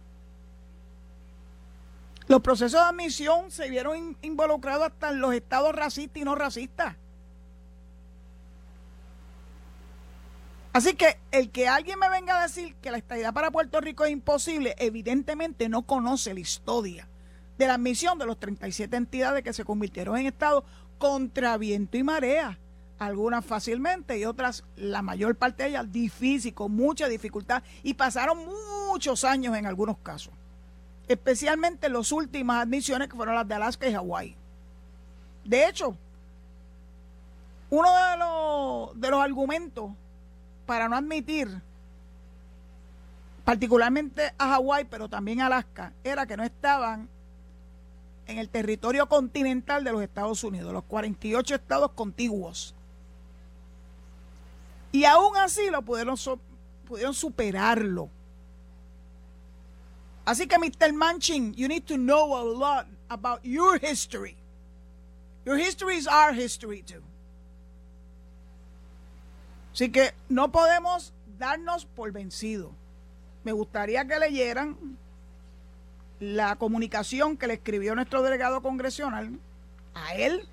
Los 2.27 2.43
procesos 2.43 2.81
de 2.81 2.87
admisión 2.87 3.51
se 3.51 3.71
vieron 3.71 4.17
involucrados 4.23 4.89
hasta 4.89 5.11
en 5.11 5.21
los 5.21 5.35
estados 5.35 5.75
racistas 5.75 6.21
y 6.21 6.25
no 6.25 6.35
racistas. 6.35 6.97
Así 10.75 10.95
que 10.95 11.19
el 11.33 11.51
que 11.51 11.67
alguien 11.67 11.99
me 11.99 12.09
venga 12.11 12.39
a 12.39 12.43
decir 12.43 12.75
que 12.77 12.91
la 12.91 12.99
estabilidad 12.99 13.33
para 13.33 13.51
Puerto 13.51 13.81
Rico 13.81 14.05
es 14.05 14.13
imposible, 14.13 14.75
evidentemente 14.79 15.69
no 15.69 15.83
conoce 15.83 16.35
la 16.35 16.41
historia 16.41 17.09
de 17.57 17.67
la 17.67 17.75
admisión 17.75 18.19
de 18.19 18.27
los 18.27 18.39
37 18.39 18.95
entidades 18.97 19.43
que 19.43 19.53
se 19.53 19.65
convirtieron 19.65 20.19
en 20.19 20.27
estados 20.27 20.65
contra 20.99 21.57
viento 21.57 21.97
y 21.97 22.03
marea 22.03 22.59
algunas 22.99 23.45
fácilmente 23.45 24.19
y 24.19 24.25
otras, 24.25 24.65
la 24.77 25.03
mayor 25.03 25.37
parte 25.37 25.63
de 25.63 25.71
ellas, 25.71 25.93
difícil, 25.93 26.55
con 26.55 26.73
mucha 26.73 27.09
dificultad 27.09 27.63
y 27.83 27.95
pasaron 27.95 28.39
muchos 28.89 29.25
años 29.25 29.57
en 29.57 29.67
algunos 29.67 29.99
casos, 29.99 30.33
especialmente 31.07 31.89
las 31.89 32.11
últimas 32.13 32.63
admisiones 32.63 33.09
que 33.09 33.17
fueron 33.17 33.35
las 33.35 33.47
de 33.47 33.55
Alaska 33.55 33.89
y 33.89 33.93
Hawái. 33.93 34.37
De 35.45 35.69
hecho, 35.69 35.97
uno 37.71 37.89
de 37.89 38.17
los, 38.17 39.01
de 39.01 39.11
los 39.11 39.23
argumentos 39.23 39.93
para 40.67 40.89
no 40.89 40.97
admitir 40.97 41.49
particularmente 43.45 44.35
a 44.37 44.49
Hawái, 44.49 44.85
pero 44.91 45.09
también 45.09 45.41
a 45.41 45.47
Alaska, 45.47 45.95
era 46.05 46.27
que 46.27 46.37
no 46.37 46.45
estaban 46.45 47.09
en 48.27 48.37
el 48.37 48.51
territorio 48.51 49.09
continental 49.09 49.85
de 49.85 49.93
los 49.93 50.03
Estados 50.03 50.45
Unidos, 50.45 50.71
los 50.73 50.85
48 50.85 51.55
estados 51.55 51.93
contiguos. 51.93 52.75
Y 54.93 55.05
aún 55.05 55.37
así 55.37 55.71
lo 55.71 55.83
pudieron, 55.83 56.17
superarlo. 56.17 58.11
Así 60.25 60.47
que, 60.47 60.59
Mr. 60.59 60.93
Manchin, 60.93 61.55
you 61.55 61.69
need 61.69 61.87
to 61.87 61.97
know 61.97 62.37
a 62.37 62.45
lot 62.45 62.87
about 63.09 63.41
your 63.45 63.79
history. 63.79 64.37
Your 65.45 65.57
history 65.57 65.97
is 65.97 66.07
our 66.07 66.33
history 66.33 66.83
too. 66.83 67.03
Así 69.73 69.91
que 69.91 70.13
no 70.29 70.51
podemos 70.51 71.13
darnos 71.39 71.87
por 71.87 72.13
vencidos. 72.13 72.73
Me 73.45 73.53
gustaría 73.53 74.07
que 74.07 74.19
leyeran 74.19 74.77
la 76.21 76.57
comunicación 76.57 77.37
que 77.37 77.47
le 77.47 77.55
escribió 77.55 77.95
nuestro 77.95 78.23
delegado 78.23 78.61
congresional 78.61 79.39
a 79.95 80.15
él 80.15 80.47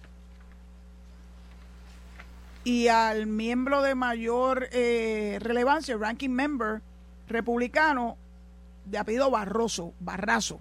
y 2.65 2.87
al 2.87 3.27
miembro 3.27 3.83
de 3.83 3.93
mayor 3.93 4.67
eh, 4.71 5.37
relevancia, 5.39 5.95
ranking 5.95 6.31
member 6.31 6.81
republicano 7.27 8.17
de 8.85 8.97
apellido 8.97 9.29
Barroso, 9.29 9.93
Barrazo. 9.99 10.59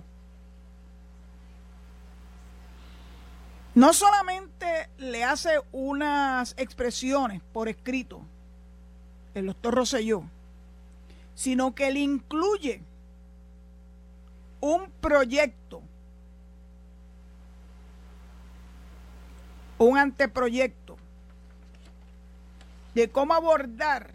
No 3.75 3.95
solamente 3.95 4.91
le 4.99 5.25
hace 5.25 5.61
unas 5.73 6.55
expresiones 6.59 7.41
por 7.53 7.69
escrito, 7.69 8.21
el 9.33 9.47
doctor 9.47 9.75
Rosselló, 9.75 10.25
sino 11.35 11.75
que 11.75 11.91
le 11.91 12.01
incluye 12.01 12.83
un 14.61 14.91
proyecto, 15.01 15.81
un 19.79 19.97
anteproyecto 19.97 20.84
de 22.95 23.11
cómo 23.11 23.35
abordar 23.35 24.11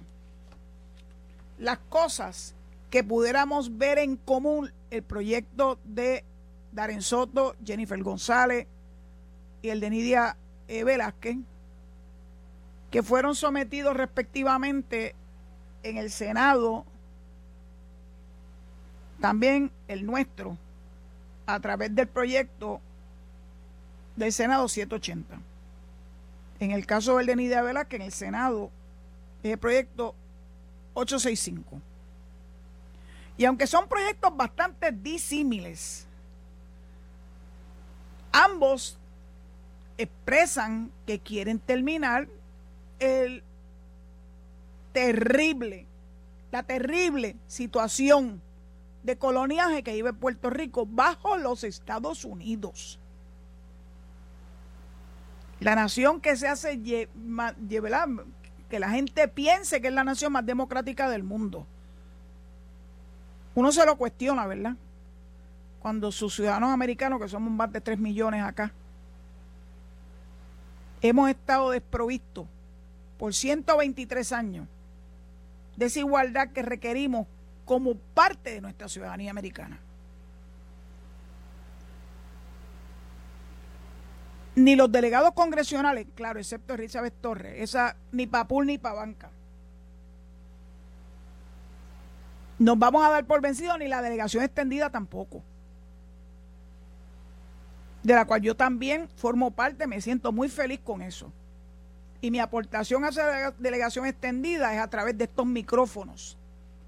las 1.57 1.77
cosas 1.89 2.55
que 2.89 3.03
pudiéramos 3.03 3.77
ver 3.77 3.99
en 3.99 4.15
común 4.15 4.71
el 4.89 5.03
proyecto 5.03 5.77
de 5.83 6.23
Darren 6.71 7.01
Soto, 7.01 7.55
Jennifer 7.63 8.01
González 8.01 8.67
y 9.61 9.69
el 9.69 9.79
de 9.79 9.89
Nidia 9.89 10.37
eh, 10.67 10.83
Velázquez, 10.83 11.37
que 12.89 13.03
fueron 13.03 13.35
sometidos 13.35 13.95
respectivamente 13.95 15.15
en 15.83 15.97
el 15.97 16.09
Senado, 16.09 16.85
también 19.19 19.71
el 19.87 20.05
nuestro, 20.05 20.57
a 21.45 21.59
través 21.59 21.93
del 21.93 22.07
proyecto 22.07 22.79
del 24.15 24.31
Senado 24.31 24.67
780. 24.67 25.39
En 26.59 26.71
el 26.71 26.85
caso 26.85 27.17
de 27.17 27.35
Nidia 27.35 27.61
Velázquez, 27.61 27.99
en 27.99 28.05
el 28.05 28.11
Senado, 28.11 28.69
es 29.43 29.51
el 29.51 29.57
proyecto 29.57 30.13
865. 30.93 31.81
Y 33.37 33.45
aunque 33.45 33.67
son 33.67 33.87
proyectos 33.87 34.35
bastante 34.35 34.91
disímiles, 34.91 36.05
ambos 38.33 38.97
expresan 39.97 40.91
que 41.05 41.19
quieren 41.19 41.59
terminar 41.59 42.27
el 42.99 43.43
terrible, 44.91 45.85
la 46.51 46.63
terrible 46.63 47.37
situación 47.47 48.41
de 49.03 49.17
coloniaje 49.17 49.83
que 49.83 49.93
vive 49.93 50.11
Puerto 50.11 50.49
Rico 50.49 50.85
bajo 50.85 51.37
los 51.37 51.63
Estados 51.63 52.25
Unidos. 52.25 52.98
La 55.59 55.75
nación 55.75 56.21
que 56.21 56.35
se 56.37 56.47
hace, 56.47 56.81
que 56.81 58.79
la 58.79 58.89
gente 58.89 59.27
piense 59.27 59.81
que 59.81 59.87
es 59.89 59.93
la 59.93 60.03
nación 60.03 60.31
más 60.31 60.45
democrática 60.45 61.09
del 61.09 61.23
mundo. 61.23 61.65
Uno 63.55 63.71
se 63.71 63.85
lo 63.85 63.97
cuestiona, 63.97 64.47
¿verdad? 64.47 64.75
Cuando 65.79 66.11
sus 66.11 66.35
ciudadanos 66.35 66.71
americanos, 66.71 67.19
que 67.21 67.27
somos 67.27 67.51
más 67.51 67.71
de 67.73 67.81
3 67.81 67.99
millones 67.99 68.43
acá, 68.43 68.71
hemos 71.01 71.29
estado 71.29 71.71
desprovistos 71.71 72.47
por 73.17 73.33
123 73.33 74.31
años 74.31 74.67
de 75.75 75.85
esa 75.85 75.99
igualdad 75.99 76.49
que 76.49 76.61
requerimos 76.61 77.27
como 77.65 77.95
parte 77.95 78.51
de 78.51 78.61
nuestra 78.61 78.87
ciudadanía 78.87 79.31
americana. 79.31 79.79
Ni 84.59 84.75
los 84.75 84.91
delegados 84.91 85.33
congresionales, 85.33 86.07
claro, 86.15 86.39
excepto 86.39 86.73
Elizabeth 86.73 87.13
Torres, 87.21 87.55
esa 87.57 87.95
ni 88.11 88.27
pa' 88.27 88.47
pool 88.47 88.65
ni 88.67 88.77
pa' 88.77 88.93
banca. 88.93 89.29
Nos 92.57 92.77
vamos 92.77 93.05
a 93.05 93.09
dar 93.09 93.25
por 93.25 93.41
vencido 93.41 93.77
ni 93.77 93.87
la 93.87 94.01
delegación 94.01 94.43
extendida 94.43 94.89
tampoco 94.89 95.41
de 98.03 98.13
la 98.13 98.25
cual 98.25 98.41
yo 98.41 98.55
también 98.55 99.09
formo 99.15 99.51
parte, 99.51 99.87
me 99.87 100.01
siento 100.01 100.31
muy 100.31 100.49
feliz 100.49 100.79
con 100.83 101.01
eso. 101.01 101.31
Y 102.21 102.31
mi 102.31 102.39
aportación 102.39 103.03
a 103.03 103.09
esa 103.09 103.51
delegación 103.59 104.05
extendida 104.05 104.73
es 104.73 104.81
a 104.81 104.89
través 104.89 105.17
de 105.17 105.25
estos 105.25 105.45
micrófonos. 105.45 106.37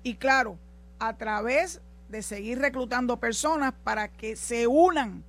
Y 0.03 0.15
claro, 0.15 0.57
a 0.99 1.15
través 1.17 1.81
de 2.09 2.21
seguir 2.21 2.59
reclutando 2.59 3.17
personas 3.17 3.73
para 3.83 4.09
que 4.09 4.35
se 4.35 4.67
unan 4.67 5.23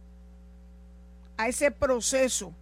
a 1.42 1.48
ese 1.48 1.72
proceso 1.72 2.54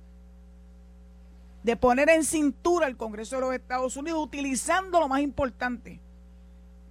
de 1.63 1.77
poner 1.77 2.09
en 2.09 2.25
cintura 2.25 2.87
el 2.87 2.97
Congreso 2.97 3.37
de 3.37 3.43
los 3.43 3.55
Estados 3.55 3.95
Unidos 3.99 4.25
utilizando 4.25 4.99
lo 4.99 5.07
más 5.07 5.21
importante, 5.21 6.01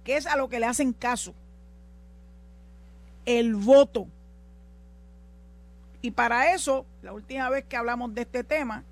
que 0.04 0.16
es 0.16 0.26
a 0.26 0.36
lo 0.36 0.48
que 0.48 0.60
le 0.60 0.66
hacen 0.66 0.92
caso, 0.92 1.34
el 3.26 3.56
voto. 3.56 4.06
Y 6.00 6.12
para 6.12 6.54
eso, 6.54 6.86
la 7.02 7.12
última 7.12 7.50
vez 7.50 7.64
que 7.64 7.76
hablamos 7.76 8.14
de 8.14 8.20
este 8.20 8.44
tema, 8.44 8.84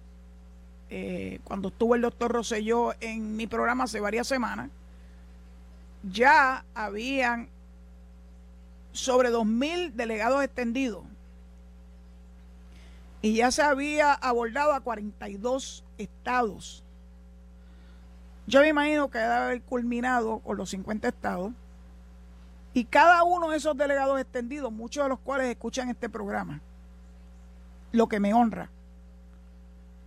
eh, 0.90 1.38
cuando 1.44 1.68
estuvo 1.68 1.94
el 1.94 2.02
doctor 2.02 2.32
Rosselló 2.32 2.94
en 3.00 3.36
mi 3.36 3.46
programa 3.46 3.84
hace 3.84 4.00
varias 4.00 4.26
semanas, 4.26 4.70
ya 6.02 6.64
habían 6.74 7.48
sobre 8.90 9.30
2.000 9.30 9.92
delegados 9.92 10.42
extendidos 10.42 11.04
y 13.20 13.34
ya 13.34 13.50
se 13.50 13.62
había 13.62 14.12
abordado 14.12 14.72
a 14.72 14.80
42 14.80 15.84
estados. 15.98 16.84
Yo 18.46 18.60
me 18.60 18.68
imagino 18.68 19.10
que 19.10 19.18
debe 19.18 19.34
haber 19.34 19.62
culminado 19.62 20.38
con 20.38 20.56
los 20.56 20.70
50 20.70 21.08
estados 21.08 21.52
y 22.72 22.84
cada 22.84 23.24
uno 23.24 23.50
de 23.50 23.56
esos 23.56 23.76
delegados 23.76 24.20
extendidos, 24.20 24.72
muchos 24.72 25.04
de 25.04 25.08
los 25.08 25.18
cuales 25.18 25.48
escuchan 25.48 25.88
este 25.88 26.08
programa, 26.08 26.60
lo 27.92 28.08
que 28.08 28.20
me 28.20 28.32
honra. 28.32 28.70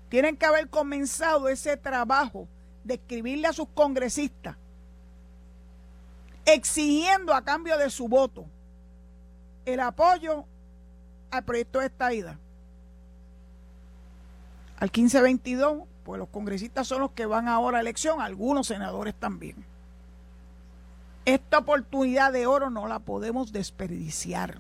Tienen 0.10 0.38
que 0.38 0.46
haber 0.46 0.70
comenzado 0.70 1.50
ese 1.50 1.78
trabajo 1.78 2.48
de 2.84 2.96
escribirle 2.96 3.48
a 3.48 3.54
sus 3.54 3.68
congresistas, 3.70 4.56
exigiendo 6.46 7.34
a 7.34 7.44
cambio 7.44 7.78
de 7.78 7.90
su 7.90 8.08
voto 8.08 8.46
el 9.66 9.80
apoyo 9.80 10.46
al 11.30 11.44
proyecto 11.44 11.80
de 11.80 11.86
esta 11.86 12.14
ida. 12.14 12.40
Al 14.82 14.88
1522, 14.88 15.84
pues 16.04 16.18
los 16.18 16.30
congresistas 16.30 16.88
son 16.88 17.02
los 17.02 17.12
que 17.12 17.28
van 17.28 17.48
ahora 17.48 17.78
a 17.78 17.82
elección, 17.82 18.20
algunos 18.20 18.66
senadores 18.66 19.14
también. 19.14 19.64
Esta 21.24 21.60
oportunidad 21.60 22.34
de 22.34 22.48
oro 22.48 22.72
no 22.72 22.88
la 22.88 22.98
podemos 22.98 23.52
desperdiciar. 23.52 24.58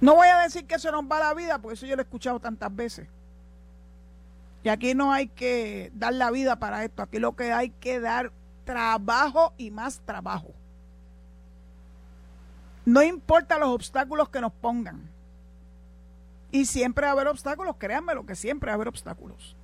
No 0.00 0.16
voy 0.16 0.26
a 0.26 0.38
decir 0.38 0.66
que 0.66 0.80
se 0.80 0.90
nos 0.90 1.04
va 1.04 1.20
la 1.20 1.32
vida, 1.32 1.60
porque 1.60 1.74
eso 1.74 1.86
yo 1.86 1.94
lo 1.94 2.02
he 2.02 2.06
escuchado 2.06 2.40
tantas 2.40 2.74
veces. 2.74 3.06
Y 4.64 4.68
aquí 4.68 4.96
no 4.96 5.12
hay 5.12 5.28
que 5.28 5.92
dar 5.94 6.12
la 6.12 6.32
vida 6.32 6.56
para 6.56 6.84
esto, 6.84 7.02
aquí 7.02 7.20
lo 7.20 7.36
que 7.36 7.52
hay 7.52 7.70
que 7.70 8.00
dar 8.00 8.32
trabajo 8.64 9.54
y 9.58 9.70
más 9.70 10.00
trabajo. 10.00 10.52
No 12.84 13.00
importa 13.04 13.60
los 13.60 13.68
obstáculos 13.68 14.28
que 14.28 14.40
nos 14.40 14.52
pongan. 14.52 15.14
Y 16.56 16.64
siempre 16.64 17.02
va 17.02 17.10
a 17.10 17.12
haber 17.12 17.28
obstáculos, 17.28 17.76
créanme 17.78 18.14
lo 18.14 18.24
que 18.24 18.34
siempre 18.34 18.68
va 18.68 18.72
a 18.72 18.76
haber 18.76 18.88
obstáculos. 18.88 19.54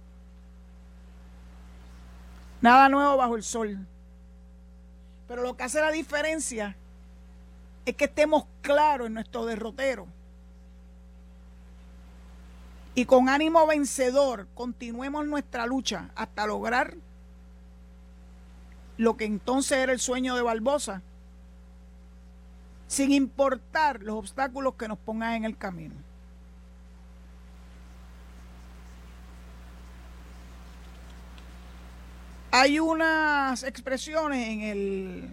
Nada 2.60 2.90
nuevo 2.90 3.16
bajo 3.16 3.34
el 3.34 3.42
sol. 3.42 3.78
Pero 5.26 5.40
lo 5.40 5.56
que 5.56 5.62
hace 5.62 5.80
la 5.80 5.90
diferencia 5.90 6.76
es 7.86 7.96
que 7.96 8.04
estemos 8.04 8.44
claros 8.60 9.06
en 9.06 9.14
nuestro 9.14 9.46
derrotero 9.46 10.06
y 12.94 13.06
con 13.06 13.30
ánimo 13.30 13.66
vencedor 13.66 14.46
continuemos 14.52 15.24
nuestra 15.24 15.64
lucha 15.64 16.10
hasta 16.14 16.46
lograr 16.46 16.94
lo 18.98 19.16
que 19.16 19.24
entonces 19.24 19.78
era 19.78 19.92
el 19.92 19.98
sueño 19.98 20.36
de 20.36 20.42
Barbosa, 20.42 21.00
sin 22.86 23.12
importar 23.12 24.02
los 24.02 24.16
obstáculos 24.16 24.74
que 24.74 24.88
nos 24.88 24.98
pongan 24.98 25.32
en 25.32 25.44
el 25.46 25.56
camino. 25.56 26.11
Hay 32.54 32.78
unas 32.78 33.62
expresiones 33.62 34.46
en 34.46 34.60
el 34.60 35.28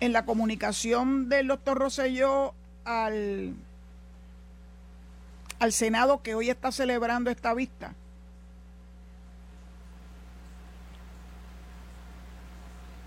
en 0.00 0.12
la 0.12 0.26
comunicación 0.26 1.28
del 1.28 1.46
doctor 1.46 1.78
Rosselló 1.78 2.52
al, 2.84 3.54
al 5.60 5.72
Senado 5.72 6.20
que 6.20 6.34
hoy 6.34 6.50
está 6.50 6.72
celebrando 6.72 7.30
esta 7.30 7.54
vista. 7.54 7.94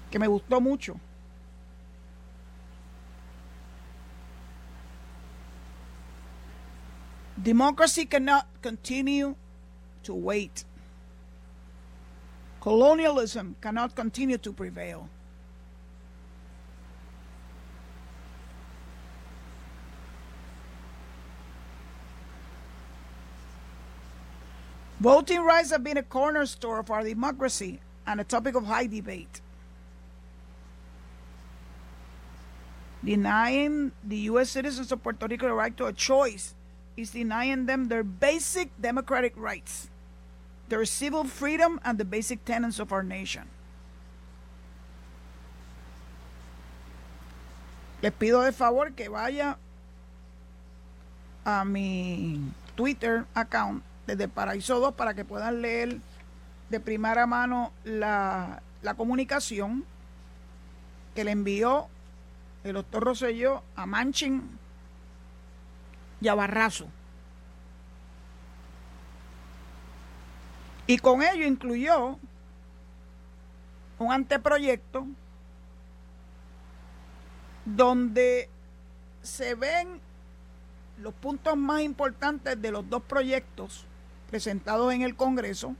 Que 0.10 0.18
me 0.18 0.28
gustó 0.28 0.62
mucho. 0.62 0.96
Democracy 7.36 8.06
cannot 8.06 8.46
continue 8.62 9.36
to 10.04 10.14
wait. 10.14 10.69
Colonialism 12.62 13.56
cannot 13.62 13.96
continue 13.96 14.38
to 14.38 14.52
prevail. 14.52 15.10
Voting 25.00 25.42
rights 25.42 25.72
have 25.72 25.84
been 25.84 25.98
a 25.98 26.04
cornerstone 26.04 26.80
of 26.80 26.92
our 26.92 27.04
democracy 27.04 27.80
and 28.06 28.20
a 28.20 28.26
topic 28.26 28.56
of 28.56 28.66
high 28.66 28.86
debate. 28.86 29.40
Denying 33.02 33.94
the 34.04 34.18
U.S. 34.34 34.50
citizens 34.50 34.92
of 34.92 35.02
Puerto 35.02 35.26
Rico 35.26 35.48
the 35.48 35.54
right 35.54 35.76
to 35.78 35.86
a 35.86 35.94
choice 35.94 36.54
is 36.98 37.12
denying 37.12 37.66
them 37.66 37.88
their 37.88 38.04
basic 38.04 38.70
democratic 38.82 39.32
rights, 39.38 39.90
their 40.70 40.86
civil 40.86 41.24
freedom, 41.26 41.80
and 41.84 41.98
the 41.98 42.06
basic 42.06 42.46
tenets 42.46 42.80
of 42.80 42.94
our 42.94 43.04
nation. 43.04 43.44
Les 48.02 48.12
pido 48.12 48.42
de 48.42 48.54
favor 48.54 48.92
que 48.92 49.10
vaya 49.10 49.58
a 51.44 51.66
mi 51.66 52.40
Twitter 52.76 53.26
account 53.36 53.84
desde 54.08 54.28
Paraíso 54.28 54.80
2 54.80 54.94
para 54.96 55.14
que 55.14 55.26
puedan 55.26 55.62
leer 55.62 56.00
de 56.70 56.80
primera 56.80 57.26
mano 57.26 57.74
la, 57.84 58.62
la 58.82 58.94
comunicación 58.94 59.84
que 61.14 61.24
le 61.24 61.32
envió 61.32 61.88
el 62.64 62.74
doctor 62.74 63.04
Rosselló 63.04 63.64
a 63.76 63.86
Manchin 63.86 64.58
y 66.22 66.28
a 66.28 66.36
Barrazo. 66.36 66.88
Y 70.90 70.98
con 70.98 71.22
ello 71.22 71.46
incluyó 71.46 72.18
un 74.00 74.12
anteproyecto 74.12 75.06
donde 77.64 78.50
se 79.22 79.54
ven 79.54 80.02
los 80.98 81.14
puntos 81.14 81.56
más 81.56 81.82
importantes 81.82 82.60
de 82.60 82.72
los 82.72 82.90
dos 82.90 83.04
proyectos 83.04 83.86
presentados 84.32 84.92
en 84.92 85.04
el 85.04 85.16
Congreso 85.16 85.76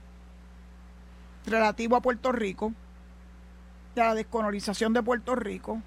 relativo 1.44 1.96
a 1.96 2.02
Puerto 2.02 2.30
Rico, 2.30 2.72
de 3.96 4.02
la 4.02 4.14
descolonización 4.14 4.92
de 4.92 5.02
Puerto 5.02 5.34
Rico. 5.34 5.82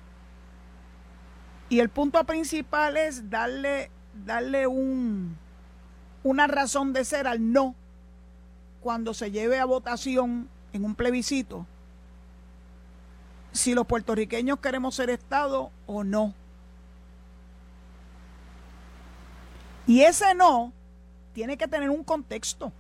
Y 1.70 1.80
el 1.80 1.88
punto 1.88 2.22
principal 2.26 2.98
es 2.98 3.30
darle, 3.30 3.90
darle 4.26 4.68
un, 4.68 5.38
una 6.24 6.46
razón 6.48 6.92
de 6.92 7.06
ser 7.06 7.26
al 7.26 7.54
no 7.54 7.74
cuando 8.84 9.14
se 9.14 9.32
lleve 9.32 9.60
a 9.60 9.66
votación 9.66 10.50
en 10.74 10.84
un 10.84 10.94
plebiscito 10.94 11.66
si 13.54 13.74
los 13.74 13.88
puertorriqueños 13.88 14.60
queremos 14.60 14.96
ser 14.96 15.10
Estado 15.10 15.72
o 15.86 16.04
no. 16.04 16.34
Y 19.86 20.02
ese 20.02 20.34
no 20.34 20.74
tiene 21.34 21.58
que 21.58 21.68
tener 21.68 21.90
un 21.90 22.04
contexto. 22.04 22.72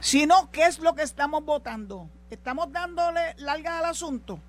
Si 0.00 0.26
no, 0.26 0.50
¿qué 0.50 0.66
es 0.66 0.78
lo 0.78 0.94
que 0.94 1.02
estamos 1.02 1.44
votando? 1.44 2.08
¿Estamos 2.30 2.72
dándole 2.72 3.34
larga 3.36 3.78
al 3.78 3.84
asunto? 3.84 4.40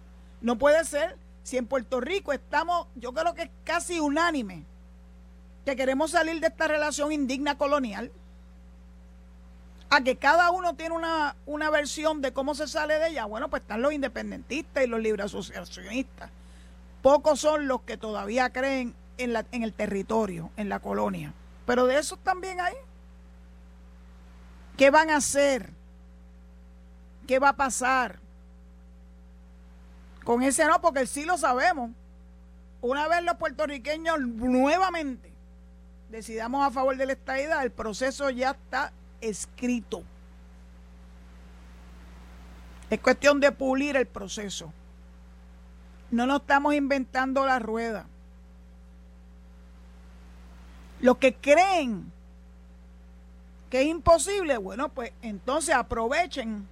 No 0.42 0.58
puede 0.58 0.84
ser 0.86 1.18
si 1.44 1.58
en 1.58 1.68
Puerto 1.68 2.00
Rico 2.00 2.32
estamos, 2.32 2.88
yo 2.96 3.14
creo 3.14 3.34
que 3.34 3.44
es 3.44 3.50
casi 3.66 4.00
unánime, 4.00 4.66
que 5.66 5.76
queremos 5.76 6.12
salir 6.12 6.40
de 6.40 6.48
esta 6.48 6.68
relación 6.68 7.12
indigna 7.12 7.58
colonial, 7.58 8.12
a 9.90 10.02
que 10.02 10.18
cada 10.18 10.52
uno 10.52 10.76
tiene 10.76 10.96
una, 10.96 11.36
una 11.46 11.70
versión 11.70 12.22
de 12.22 12.34
cómo 12.34 12.56
se 12.56 12.68
sale 12.68 12.98
de 12.98 13.10
ella. 13.10 13.26
Bueno, 13.26 13.50
pues 13.50 13.62
están 13.62 13.82
los 13.82 13.94
independentistas 13.94 14.84
y 14.84 14.88
los 14.88 15.00
libre 15.00 15.24
asociacionistas. 15.24 16.32
Pocos 17.04 17.40
son 17.40 17.68
los 17.68 17.82
que 17.82 17.98
todavía 17.98 18.52
creen 18.52 18.96
en, 19.18 19.34
la, 19.34 19.46
en 19.52 19.64
el 19.64 19.74
territorio, 19.74 20.50
en 20.58 20.70
la 20.70 20.80
colonia. 20.80 21.34
Pero 21.68 21.86
de 21.86 22.00
esos 22.00 22.18
también 22.20 22.60
hay. 22.60 22.74
¿Qué 24.78 24.90
van 24.90 25.12
a 25.12 25.18
hacer? 25.18 25.70
¿Qué 27.28 27.38
va 27.38 27.50
a 27.50 27.56
pasar? 27.56 28.20
Con 30.24 30.42
ese 30.42 30.66
no, 30.66 30.82
porque 30.82 31.06
sí 31.06 31.24
lo 31.26 31.38
sabemos. 31.38 31.92
Una 32.82 33.08
vez 33.08 33.24
los 33.24 33.36
puertorriqueños 33.36 34.20
nuevamente 34.20 35.33
decidamos 36.14 36.64
a 36.64 36.70
favor 36.70 36.96
de 36.96 37.08
la 37.08 37.14
estadidad, 37.14 37.64
el 37.64 37.72
proceso 37.72 38.30
ya 38.30 38.52
está 38.52 38.94
escrito. 39.20 40.04
Es 42.92 43.00
cuestión 43.00 43.40
de 43.40 43.52
pulir 43.52 43.98
el 43.98 44.06
proceso. 44.06 44.72
No 46.12 46.28
nos 46.28 46.42
estamos 46.42 46.76
inventando 46.76 47.44
la 47.48 47.58
rueda. 47.58 48.06
Los 51.00 51.18
que 51.18 51.34
creen 51.34 52.12
que 53.72 53.82
es 53.82 53.88
imposible, 53.88 54.58
bueno, 54.58 54.90
pues 54.90 55.14
entonces 55.24 55.74
aprovechen 55.74 56.68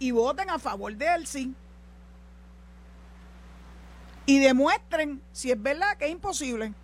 y 0.00 0.10
voten 0.10 0.50
a 0.50 0.58
favor 0.58 0.92
de 0.96 1.14
él 1.14 1.28
sí. 1.28 1.54
Y 4.26 4.40
demuestren 4.40 5.22
si 5.30 5.52
es 5.52 5.62
verdad 5.62 5.96
que 5.96 6.06
es 6.06 6.10
imposible. 6.10 6.74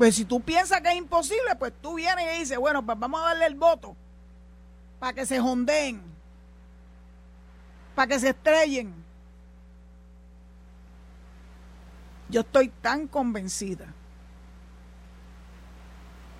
Pues 0.00 0.16
si 0.16 0.24
tú 0.24 0.40
piensas 0.40 0.80
que 0.80 0.88
es 0.88 0.96
imposible, 0.96 1.54
pues 1.58 1.74
tú 1.82 1.96
vienes 1.96 2.24
y 2.34 2.38
dices, 2.38 2.56
bueno, 2.56 2.82
pues 2.82 2.98
vamos 2.98 3.20
a 3.20 3.24
darle 3.26 3.44
el 3.44 3.54
voto 3.54 3.94
para 4.98 5.12
que 5.12 5.26
se 5.26 5.38
jondeen, 5.38 6.00
para 7.94 8.06
que 8.06 8.18
se 8.18 8.30
estrellen. 8.30 8.94
Yo 12.30 12.40
estoy 12.40 12.70
tan 12.70 13.08
convencida 13.08 13.92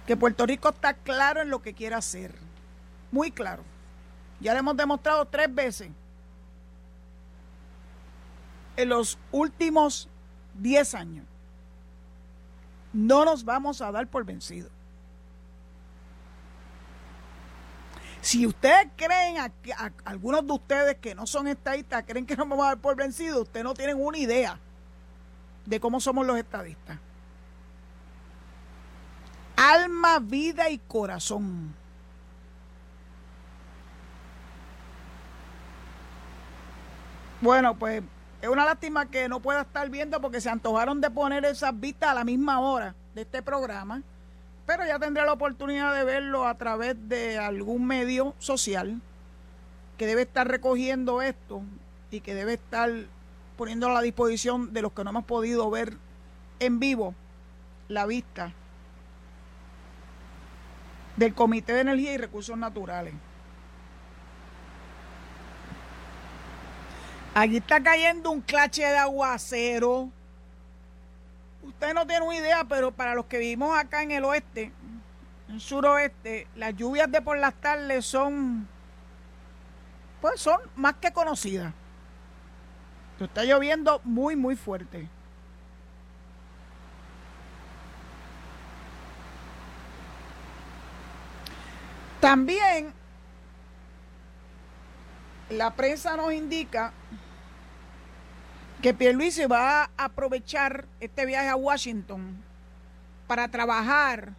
que 0.06 0.16
Puerto 0.16 0.46
Rico 0.46 0.70
está 0.70 0.94
claro 0.94 1.42
en 1.42 1.50
lo 1.50 1.60
que 1.60 1.74
quiere 1.74 1.96
hacer. 1.96 2.34
Muy 3.12 3.30
claro. 3.30 3.62
Ya 4.40 4.54
le 4.54 4.60
hemos 4.60 4.74
demostrado 4.78 5.26
tres 5.26 5.54
veces 5.54 5.90
en 8.78 8.88
los 8.88 9.18
últimos 9.30 10.08
diez 10.54 10.94
años. 10.94 11.29
No 12.92 13.24
nos 13.24 13.44
vamos 13.44 13.80
a 13.80 13.92
dar 13.92 14.06
por 14.06 14.24
vencidos. 14.24 14.70
Si 18.20 18.46
ustedes 18.46 18.88
creen, 18.96 19.38
a, 19.38 19.50
algunos 20.04 20.46
de 20.46 20.52
ustedes 20.52 20.98
que 20.98 21.14
no 21.14 21.26
son 21.26 21.48
estadistas, 21.48 22.04
creen 22.06 22.26
que 22.26 22.36
nos 22.36 22.48
vamos 22.48 22.64
a 22.66 22.70
dar 22.70 22.78
por 22.78 22.96
vencidos, 22.96 23.42
ustedes 23.42 23.64
no 23.64 23.74
tienen 23.74 23.96
una 23.98 24.18
idea 24.18 24.58
de 25.64 25.80
cómo 25.80 26.00
somos 26.00 26.26
los 26.26 26.36
estadistas 26.36 26.98
alma, 29.60 30.18
vida 30.20 30.70
y 30.70 30.78
corazón. 30.78 31.74
Bueno, 37.42 37.74
pues 37.76 38.02
es 38.42 38.48
una 38.48 38.64
lástima 38.64 39.10
que 39.10 39.28
no 39.28 39.40
pueda 39.40 39.62
estar 39.62 39.90
viendo 39.90 40.20
porque 40.20 40.40
se 40.40 40.48
antojaron 40.48 41.00
de 41.00 41.10
poner 41.10 41.44
esas 41.44 41.78
vistas 41.78 42.10
a 42.10 42.14
la 42.14 42.24
misma 42.24 42.60
hora 42.60 42.94
de 43.14 43.22
este 43.22 43.42
programa, 43.42 44.02
pero 44.66 44.86
ya 44.86 44.98
tendré 44.98 45.24
la 45.24 45.32
oportunidad 45.32 45.94
de 45.94 46.04
verlo 46.04 46.46
a 46.46 46.54
través 46.54 46.96
de 47.08 47.38
algún 47.38 47.86
medio 47.86 48.34
social 48.38 49.00
que 49.98 50.06
debe 50.06 50.22
estar 50.22 50.48
recogiendo 50.48 51.20
esto 51.20 51.62
y 52.10 52.20
que 52.20 52.34
debe 52.34 52.54
estar 52.54 52.90
poniéndolo 53.58 53.92
a 53.92 53.96
la 53.96 54.02
disposición 54.02 54.72
de 54.72 54.80
los 54.80 54.92
que 54.92 55.04
no 55.04 55.10
hemos 55.10 55.24
podido 55.24 55.68
ver 55.70 55.98
en 56.60 56.80
vivo 56.80 57.14
la 57.88 58.06
vista 58.06 58.54
del 61.16 61.34
Comité 61.34 61.74
de 61.74 61.80
Energía 61.80 62.14
y 62.14 62.16
Recursos 62.16 62.56
Naturales. 62.56 63.12
Aquí 67.34 67.58
está 67.58 67.80
cayendo 67.82 68.30
un 68.30 68.40
clache 68.40 68.82
de 68.82 68.98
aguacero. 68.98 70.10
Usted 71.62 71.94
no 71.94 72.06
tiene 72.06 72.26
una 72.26 72.36
idea, 72.36 72.64
pero 72.64 72.90
para 72.90 73.14
los 73.14 73.26
que 73.26 73.38
vivimos 73.38 73.78
acá 73.78 74.02
en 74.02 74.10
el 74.10 74.24
oeste, 74.24 74.72
en 75.48 75.54
el 75.54 75.60
suroeste, 75.60 76.48
las 76.56 76.74
lluvias 76.74 77.10
de 77.10 77.22
por 77.22 77.38
las 77.38 77.54
tardes 77.54 78.04
son, 78.04 78.66
pues 80.20 80.40
son 80.40 80.60
más 80.74 80.94
que 80.94 81.12
conocidas. 81.12 81.72
Está 83.20 83.44
lloviendo 83.44 84.00
muy, 84.02 84.34
muy 84.34 84.56
fuerte. 84.56 85.06
También 92.20 92.92
la 95.50 95.74
prensa 95.74 96.16
nos 96.16 96.32
indica 96.32 96.92
que 98.80 98.94
Pierluisi 98.94 99.46
va 99.46 99.84
a 99.84 99.90
aprovechar 100.04 100.86
este 101.00 101.26
viaje 101.26 101.48
a 101.48 101.56
Washington 101.56 102.36
para 103.26 103.48
trabajar 103.48 104.32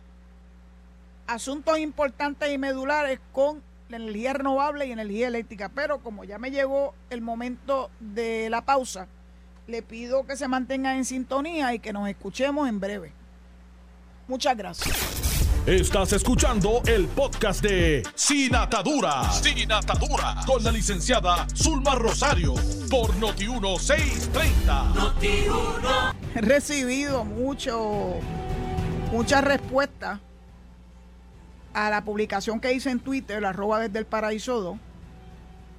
asuntos 1.28 1.78
importantes 1.78 2.52
y 2.52 2.58
medulares 2.58 3.20
con 3.32 3.62
la 3.90 3.98
energía 3.98 4.34
renovable 4.34 4.88
y 4.88 4.92
energía 4.92 5.28
eléctrica. 5.28 5.70
Pero 5.70 6.00
como 6.00 6.24
ya 6.24 6.40
me 6.40 6.50
llegó 6.50 6.96
el 7.10 7.22
momento 7.22 7.92
de 8.00 8.50
la 8.50 8.62
pausa, 8.62 9.08
le 9.68 9.82
pido 9.82 10.26
que 10.26 10.36
se 10.36 10.48
mantengan 10.48 10.98
en 10.98 11.06
sintonía 11.06 11.74
y 11.74 11.80
que 11.80 11.94
nos 11.94 12.10
escuchemos 12.10 12.68
en 12.68 12.80
breve. 12.80 13.14
Muchas 14.28 14.58
gracias. 14.58 15.31
Estás 15.68 16.12
escuchando 16.14 16.82
el 16.88 17.06
podcast 17.06 17.62
de 17.62 18.02
Sin 18.16 18.56
Atadura. 18.56 19.32
Sin 19.32 19.72
Atadura. 19.72 20.38
Con 20.48 20.64
la 20.64 20.72
licenciada 20.72 21.46
Zulma 21.56 21.94
Rosario. 21.94 22.56
Por 22.90 23.12
Noti1630. 23.20 24.96
Noti 24.96 25.46
He 26.34 26.42
recibido 26.42 27.24
mucho, 27.24 28.16
muchas 29.12 29.44
respuestas 29.44 30.20
a 31.76 31.92
la 31.92 32.04
publicación 32.04 32.60
que 32.60 32.74
hice 32.74 32.90
en 32.90 33.00
Twitter, 33.00 33.40
la 33.40 33.50
arroba 33.50 33.78
desde 33.82 34.00
el 34.00 34.08
paraíso 34.08 34.62
2, 34.62 34.80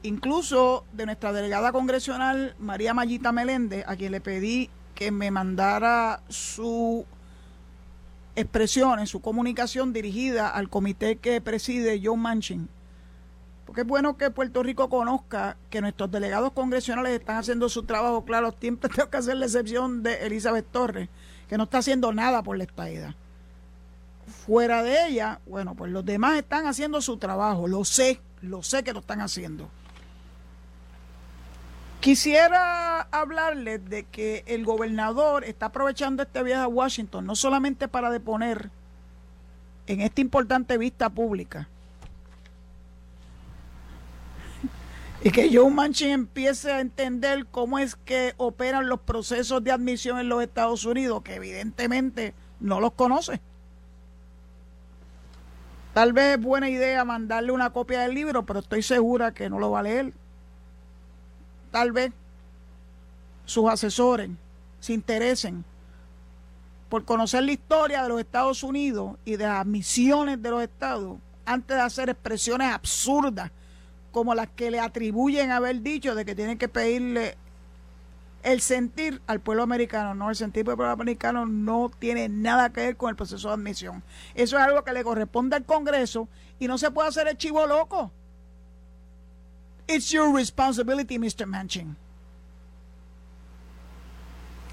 incluso 0.05 0.85
de 0.93 1.07
nuestra 1.07 1.33
delegada 1.33 1.73
congresional 1.73 2.55
María 2.61 2.95
Mayita 2.95 3.33
Meléndez, 3.33 3.85
a 3.89 3.97
quien 3.97 4.13
le 4.13 4.21
pedí 4.21 4.71
que 4.95 5.11
me 5.11 5.33
mandara 5.33 6.23
su 6.29 7.05
expresión, 8.37 8.99
en 8.99 9.07
su 9.07 9.21
comunicación 9.21 9.93
dirigida 9.93 10.49
al 10.49 10.69
comité 10.69 11.17
que 11.17 11.41
preside 11.41 12.01
John 12.03 12.21
Manchin. 12.21 12.69
Porque 13.67 13.83
es 13.83 13.87
bueno 13.87 14.17
que 14.17 14.31
Puerto 14.31 14.63
Rico 14.63 14.89
conozca 14.89 15.57
que 15.71 15.81
nuestros 15.81 16.11
delegados 16.11 16.53
congresionales 16.53 17.19
están 17.19 17.37
haciendo 17.37 17.69
su 17.69 17.85
trabajo. 17.85 18.25
Claro, 18.25 18.55
siempre 18.59 18.91
tengo 18.95 19.11
que 19.11 19.17
hacer 19.17 19.37
la 19.37 19.47
excepción 19.47 20.03
de 20.03 20.27
Elizabeth 20.27 20.67
Torres, 20.71 21.09
que 21.49 21.57
no 21.57 21.65
está 21.65 21.79
haciendo 21.79 22.13
nada 22.13 22.43
por 22.43 22.59
la 22.59 22.65
estadía 22.65 23.17
fuera 24.33 24.83
de 24.83 25.07
ella, 25.07 25.41
bueno, 25.47 25.75
pues 25.75 25.93
los 25.93 26.05
demás 26.05 26.39
están 26.39 26.67
haciendo 26.67 27.01
su 27.01 27.17
trabajo, 27.17 27.69
lo 27.69 27.85
sé, 27.85 28.21
lo 28.41 28.63
sé 28.63 28.83
que 28.83 28.93
lo 28.93 29.01
están 29.01 29.21
haciendo. 29.21 29.71
Quisiera 32.03 33.03
hablarles 33.13 33.89
de 33.89 34.03
que 34.03 34.43
el 34.49 34.65
gobernador 34.65 35.45
está 35.45 35.67
aprovechando 35.67 36.25
este 36.25 36.43
viaje 36.43 36.61
a 36.61 36.67
Washington 36.67 37.25
no 37.25 37.37
solamente 37.37 37.87
para 37.87 38.11
deponer 38.11 38.71
en 39.87 40.01
esta 40.01 40.21
importante 40.21 40.77
vista 40.79 41.11
pública 41.11 41.69
y 45.23 45.31
que 45.31 45.57
Joe 45.57 45.71
Manchin 45.71 46.11
empiece 46.11 46.73
a 46.73 46.81
entender 46.81 47.47
cómo 47.47 47.79
es 47.79 47.95
que 47.95 48.35
operan 48.37 48.89
los 48.89 48.99
procesos 48.99 49.63
de 49.63 49.71
admisión 49.71 50.19
en 50.19 50.29
los 50.29 50.43
Estados 50.43 50.85
Unidos, 50.85 51.23
que 51.23 51.37
evidentemente 51.37 52.35
no 52.59 52.81
los 52.81 52.95
conoce. 52.95 53.41
Tal 55.95 56.13
vez 56.13 56.37
es 56.37 56.45
buena 56.45 56.69
idea 56.69 57.05
mandarle 57.05 57.53
una 57.53 57.71
copia 57.71 58.01
del 58.01 58.15
libro, 58.15 58.45
pero 58.45 58.59
estoy 58.59 58.83
segura 58.83 59.33
que 59.33 59.49
no 59.49 59.61
lo 59.61 59.71
va 59.71 59.79
a 59.79 59.85
leer. 59.85 60.13
Tal 61.73 61.91
vez 61.91 62.13
sus 63.45 63.69
asesores 63.69 64.31
se 64.79 64.93
interesen 64.93 65.65
por 66.89 67.05
conocer 67.05 67.43
la 67.43 67.53
historia 67.53 68.03
de 68.03 68.11
los 68.11 68.21
Estados 68.21 68.63
Unidos 68.63 69.17
y 69.25 69.37
de 69.37 69.47
las 69.47 69.67
misiones 69.67 70.41
de 70.41 70.51
los 70.51 70.63
estados 70.63 71.19
antes 71.47 71.77
de 71.77 71.83
hacer 71.83 72.11
expresiones 72.11 72.73
absurdas 72.73 73.51
como 74.13 74.35
las 74.35 74.49
que 74.51 74.71
le 74.71 74.79
atribuyen 74.79 75.51
haber 75.51 75.81
dicho 75.81 76.15
de 76.15 76.27
que 76.27 76.35
tienen 76.35 76.59
que 76.59 76.69
pedirle 76.69 77.37
el 78.43 78.61
sentir 78.61 79.23
al 79.27 79.41
pueblo 79.41 79.63
americano, 79.63 80.15
no, 80.15 80.29
el 80.29 80.37
sentir 80.37 80.67
del 80.67 80.77
pueblo 80.77 80.93
americano 80.93 81.47
no 81.47 81.91
tiene 81.99 82.29
nada 82.29 82.71
que 82.71 82.83
ver 82.83 82.97
con 82.97 83.09
el 83.09 83.17
proceso 83.17 83.49
de 83.49 83.55
admisión. 83.55 84.03
Eso 84.35 84.59
es 84.59 84.63
algo 84.63 84.85
que 84.85 84.93
le 84.93 85.05
corresponde 85.05 85.57
al 85.57 85.65
Congreso 85.65 86.29
y 86.59 86.69
no 86.69 86.77
se 86.77 86.91
puede 86.91 87.09
hacer 87.09 87.27
el 87.29 87.39
chivo 87.39 87.67
loco. 87.67 88.13
It's 89.93 90.11
your 90.11 90.35
responsibility, 90.35 91.19
Mr. 91.19 91.47
Manchin. 91.47 91.95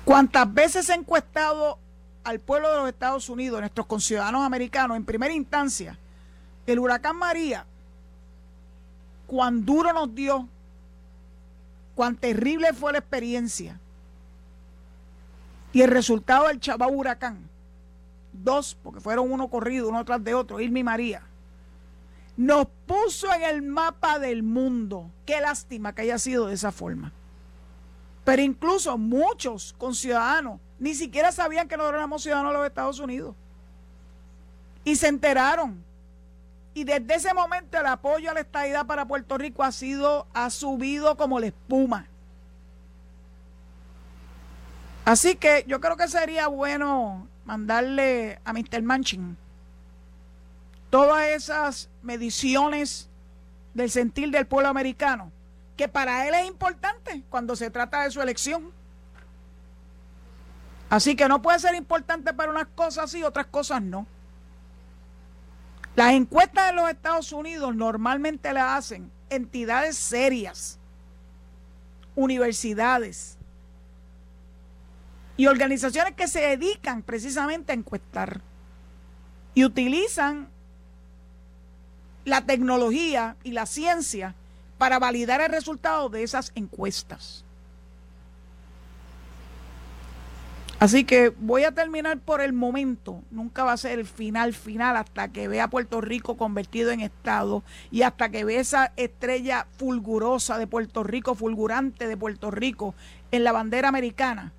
¿Cuántas 0.06 0.52
veces 0.54 0.90
he 0.90 0.94
encuestado 0.94 1.78
al 2.24 2.40
pueblo 2.40 2.70
de 2.72 2.78
los 2.78 2.88
Estados 2.88 3.28
Unidos, 3.28 3.60
nuestros 3.60 3.86
conciudadanos 3.86 4.46
americanos, 4.46 4.96
en 4.96 5.04
primera 5.04 5.34
instancia, 5.34 5.98
el 6.66 6.80
huracán 6.80 7.18
María, 7.18 7.66
cuán 9.28 9.66
duro 9.66 9.92
nos 9.92 10.16
dio 10.16 10.48
cuán 11.96 12.16
terrible 12.16 12.72
fue 12.72 12.94
la 12.94 13.00
experiencia 13.00 13.78
y 15.74 15.82
el 15.82 15.92
resultado 15.92 16.48
del 16.48 16.62
Chabao 16.62 16.92
Huracán, 16.92 17.50
dos, 18.32 18.78
porque 18.82 19.02
fueron 19.02 19.30
uno 19.30 19.50
corrido, 19.50 19.90
uno 19.90 20.06
tras 20.06 20.24
de 20.24 20.34
otro, 20.34 20.62
Irma 20.62 20.80
y 20.80 20.84
María, 20.84 21.24
nos 22.40 22.68
puso 22.86 23.34
en 23.34 23.44
el 23.44 23.62
mapa 23.62 24.18
del 24.18 24.44
mundo. 24.44 25.12
Qué 25.26 25.42
lástima 25.42 25.94
que 25.94 26.04
haya 26.04 26.18
sido 26.18 26.48
de 26.48 26.54
esa 26.54 26.72
forma. 26.72 27.12
Pero 28.24 28.42
incluso 28.42 28.98
muchos 28.98 29.76
conciudadanos 29.78 30.62
ni 30.80 30.96
siquiera 30.96 31.34
sabían 31.34 31.68
que 31.68 31.76
nosotros 31.76 32.00
éramos 32.00 32.24
ciudadanos 32.24 32.54
de 32.54 32.58
los 32.60 32.68
Estados 32.68 33.00
Unidos. 33.00 33.36
Y 34.86 34.96
se 34.96 35.10
enteraron 35.10 35.84
y 36.74 36.86
desde 36.86 37.14
ese 37.16 37.34
momento 37.34 37.78
el 37.78 37.86
apoyo 37.88 38.32
a 38.32 38.34
la 38.34 38.40
estadidad 38.40 38.86
para 38.86 39.06
Puerto 39.06 39.38
Rico 39.38 39.62
ha 39.62 39.74
sido, 39.74 40.26
ha 40.34 40.50
subido 40.50 41.18
como 41.18 41.42
la 41.42 41.48
espuma. 41.48 42.08
Así 45.04 45.36
que 45.36 45.66
yo 45.68 45.82
creo 45.82 45.98
que 45.98 46.08
sería 46.08 46.48
bueno 46.48 47.28
mandarle 47.44 48.40
a 48.46 48.54
Mr. 48.54 48.82
Manchin 48.82 49.36
todas 50.90 51.28
esas 51.28 51.90
mediciones 52.02 53.10
del 53.74 53.90
sentir 53.90 54.32
del 54.32 54.48
pueblo 54.48 54.70
americano, 54.70 55.32
que 55.78 55.88
para 55.88 56.28
él 56.28 56.34
es 56.34 56.48
importante 56.48 57.24
cuando 57.30 57.56
se 57.56 57.70
trata 57.70 58.04
de 58.04 58.12
su 58.12 58.22
elección. 58.22 58.72
Así 60.90 61.16
que 61.16 61.28
no 61.28 61.42
puede 61.42 61.60
ser 61.60 61.76
importante 61.76 62.34
para 62.34 62.52
unas 62.52 62.68
cosas 62.68 63.14
y 63.14 63.24
otras 63.24 63.46
cosas 63.48 63.82
no. 63.82 64.08
Las 65.96 66.14
encuestas 66.14 66.68
de 66.68 66.74
los 66.74 66.90
Estados 66.90 67.32
Unidos 67.32 67.76
normalmente 67.76 68.52
las 68.54 68.78
hacen 68.78 69.12
entidades 69.30 69.98
serias, 69.98 70.80
universidades 72.16 73.38
y 75.38 75.48
organizaciones 75.48 76.16
que 76.16 76.28
se 76.28 76.42
dedican 76.42 77.04
precisamente 77.04 77.72
a 77.72 77.76
encuestar 77.76 78.42
y 79.54 79.64
utilizan 79.64 80.50
la 82.30 82.46
tecnología 82.46 83.36
y 83.44 83.52
la 83.52 83.66
ciencia 83.66 84.36
para 84.78 85.00
validar 85.00 85.42
el 85.42 85.50
resultado 85.50 86.10
de 86.10 86.24
esas 86.24 86.52
encuestas. 86.56 87.44
Así 90.80 91.04
que 91.04 91.34
voy 91.38 91.66
a 91.66 91.74
terminar 91.74 92.20
por 92.20 92.40
el 92.40 92.54
momento. 92.54 93.22
Nunca 93.32 93.66
va 93.66 93.74
a 93.74 93.78
ser 93.78 94.00
el 94.00 94.06
final 94.06 94.54
final 94.54 94.96
hasta 94.96 95.28
que 95.28 95.50
vea 95.50 95.68
Puerto 95.68 96.00
Rico 96.00 96.38
convertido 96.38 96.92
en 96.92 97.02
Estado 97.02 97.64
y 97.92 98.04
hasta 98.04 98.30
que 98.30 98.46
vea 98.46 98.62
esa 98.62 98.94
estrella 98.96 99.68
fulgurosa 99.78 100.58
de 100.58 100.68
Puerto 100.68 101.04
Rico, 101.04 101.36
fulgurante 101.36 102.08
de 102.08 102.16
Puerto 102.16 102.50
Rico 102.50 102.96
en 103.32 103.44
la 103.44 103.52
bandera 103.52 103.90
americana. 103.90 104.54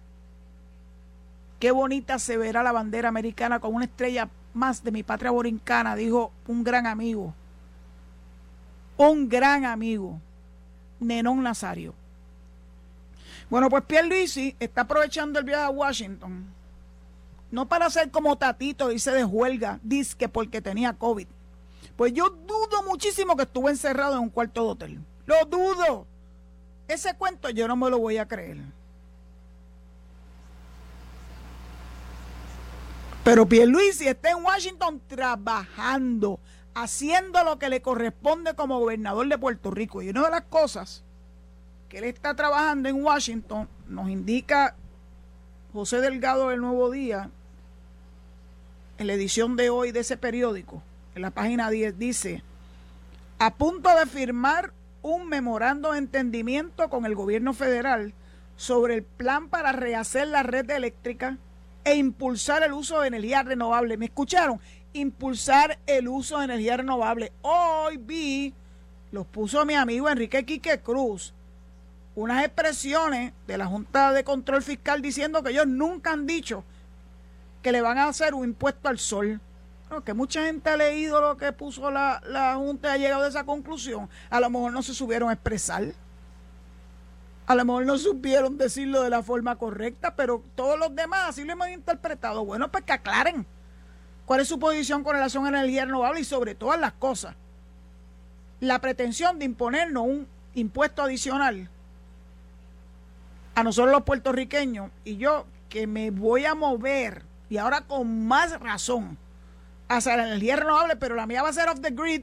Qué 1.59 1.70
bonita 1.70 2.18
se 2.18 2.37
verá 2.37 2.62
la 2.62 2.72
bandera 2.72 3.09
americana 3.09 3.59
con 3.59 3.74
una 3.74 3.87
estrella 3.87 4.28
más 4.52 4.85
de 4.85 4.92
mi 4.92 5.02
patria 5.02 5.30
borincana, 5.30 5.96
dijo 5.96 6.33
un 6.46 6.64
gran 6.64 6.87
amigo. 6.87 7.35
Un 9.00 9.30
gran 9.30 9.64
amigo, 9.64 10.20
Nenón 10.98 11.42
Nazario. 11.42 11.94
Bueno, 13.48 13.70
pues 13.70 13.82
Pierluisi 13.84 14.54
está 14.60 14.82
aprovechando 14.82 15.38
el 15.38 15.46
viaje 15.46 15.64
a 15.64 15.70
Washington, 15.70 16.44
no 17.50 17.66
para 17.66 17.88
ser 17.88 18.10
como 18.10 18.36
Tatito, 18.36 18.92
irse 18.92 19.10
de 19.10 19.24
huelga, 19.24 19.80
que 20.18 20.28
porque 20.28 20.60
tenía 20.60 20.92
COVID. 20.92 21.26
Pues 21.96 22.12
yo 22.12 22.28
dudo 22.28 22.82
muchísimo 22.86 23.36
que 23.36 23.44
estuvo 23.44 23.70
encerrado 23.70 24.16
en 24.16 24.24
un 24.24 24.28
cuarto 24.28 24.64
de 24.64 24.68
hotel. 24.68 25.00
Lo 25.24 25.46
dudo. 25.46 26.06
Ese 26.86 27.14
cuento 27.14 27.48
yo 27.48 27.66
no 27.66 27.76
me 27.76 27.88
lo 27.88 28.00
voy 28.00 28.18
a 28.18 28.28
creer. 28.28 28.58
Pero 33.24 33.46
Pierluisi 33.46 34.08
está 34.08 34.32
en 34.32 34.44
Washington 34.44 35.00
trabajando, 35.08 36.38
haciendo 36.74 37.44
lo 37.44 37.59
que 37.59 37.68
le 37.68 37.83
corresponde 37.83 38.54
como 38.54 38.78
gobernador 38.78 39.28
de 39.28 39.38
Puerto 39.38 39.70
Rico. 39.70 40.02
Y 40.02 40.11
una 40.11 40.24
de 40.24 40.30
las 40.30 40.42
cosas 40.42 41.02
que 41.90 41.98
él 41.98 42.04
está 42.04 42.35
trabajando 42.35 42.88
en 42.88 43.02
Washington, 43.04 43.68
nos 43.88 44.09
indica 44.09 44.76
José 45.72 46.00
Delgado 46.00 46.48
del 46.48 46.61
Nuevo 46.61 46.90
Día, 46.90 47.30
en 48.98 49.06
la 49.06 49.14
edición 49.14 49.56
de 49.56 49.70
hoy 49.70 49.92
de 49.92 50.00
ese 50.00 50.16
periódico, 50.16 50.83
en 51.14 51.22
la 51.22 51.30
página 51.30 51.68
10, 51.68 51.98
dice, 51.98 52.42
a 53.38 53.54
punto 53.54 53.88
de 53.96 54.06
firmar 54.06 54.72
un 55.02 55.28
memorando 55.28 55.92
de 55.92 55.98
entendimiento 55.98 56.88
con 56.90 57.06
el 57.06 57.14
gobierno 57.14 57.54
federal 57.54 58.12
sobre 58.56 58.94
el 58.94 59.02
plan 59.02 59.48
para 59.48 59.72
rehacer 59.72 60.28
la 60.28 60.42
red 60.42 60.70
eléctrica 60.70 61.38
e 61.83 61.96
impulsar 61.96 62.62
el 62.62 62.72
uso 62.72 63.00
de 63.00 63.09
energía 63.09 63.42
renovable. 63.42 63.96
¿Me 63.96 64.04
escucharon? 64.04 64.61
Impulsar 64.92 65.79
el 65.87 66.09
uso 66.09 66.38
de 66.38 66.46
energía 66.46 66.76
renovable. 66.76 67.33
Hoy 67.42 67.96
vi, 67.96 68.55
los 69.12 69.26
puso 69.26 69.64
mi 69.64 69.74
amigo 69.74 70.09
Enrique 70.09 70.44
Quique 70.44 70.81
Cruz, 70.81 71.33
unas 72.16 72.44
expresiones 72.44 73.33
de 73.46 73.57
la 73.57 73.66
Junta 73.66 74.12
de 74.12 74.24
Control 74.24 74.62
Fiscal 74.62 75.00
diciendo 75.00 75.42
que 75.42 75.50
ellos 75.50 75.66
nunca 75.66 76.12
han 76.12 76.26
dicho 76.26 76.64
que 77.62 77.72
le 77.72 77.83
van 77.83 77.98
a 77.98 78.09
hacer 78.09 78.35
un 78.35 78.44
impuesto 78.44 78.88
al 78.88 78.98
sol. 78.98 79.40
que 80.05 80.14
mucha 80.14 80.44
gente 80.44 80.70
ha 80.70 80.76
leído 80.76 81.20
lo 81.20 81.37
que 81.37 81.53
puso 81.53 81.90
la, 81.90 82.20
la 82.26 82.55
Junta 82.57 82.88
y 82.88 82.92
ha 82.92 82.96
llegado 82.96 83.24
a 83.24 83.29
esa 83.29 83.44
conclusión. 83.44 84.09
A 84.29 84.40
lo 84.40 84.50
mejor 84.50 84.72
no 84.72 84.83
se 84.83 84.94
subieron 84.94 85.31
a 85.31 85.35
expresar. 85.35 85.85
A 87.46 87.55
lo 87.55 87.64
mejor 87.64 87.87
no 87.87 87.98
supieron 87.98 88.57
decirlo 88.59 89.03
de 89.03 89.11
la 89.11 89.22
forma 89.22 89.57
correcta, 89.57 90.14
pero 90.14 90.42
todos 90.55 90.79
los 90.79 90.94
demás 90.94 91.31
así 91.31 91.44
lo 91.44 91.53
hemos 91.53 91.68
interpretado. 91.68 92.44
Bueno, 92.44 92.70
pues 92.70 92.85
que 92.85 92.92
aclaren 92.92 93.46
cuál 94.31 94.43
es 94.43 94.47
su 94.47 94.61
posición 94.61 95.03
con 95.03 95.14
relación 95.14 95.45
a 95.45 95.51
la 95.51 95.59
energía 95.59 95.87
renovable 95.87 96.21
y 96.21 96.25
sobre 96.25 96.55
todas 96.55 96.79
las 96.79 96.93
cosas. 96.93 97.35
La 98.61 98.81
pretensión 98.81 99.40
de 99.40 99.45
imponernos 99.45 100.05
un 100.05 100.29
impuesto 100.55 101.03
adicional 101.03 101.69
a 103.57 103.64
nosotros 103.64 103.90
los 103.90 104.05
puertorriqueños 104.05 104.93
y 105.05 105.16
yo 105.16 105.47
que 105.69 105.88
me 105.88 106.12
voy 106.12 106.45
a 106.45 106.55
mover 106.55 107.25
y 107.49 107.57
ahora 107.57 107.81
con 107.81 108.29
más 108.29 108.61
razón 108.61 109.19
hacia 109.88 110.16
la 110.16 110.29
energía 110.29 110.55
renovable, 110.55 110.95
pero 110.95 111.16
la 111.16 111.27
mía 111.27 111.43
va 111.43 111.49
a 111.49 111.53
ser 111.53 111.69
off 111.69 111.81
the 111.81 111.90
grid. 111.90 112.23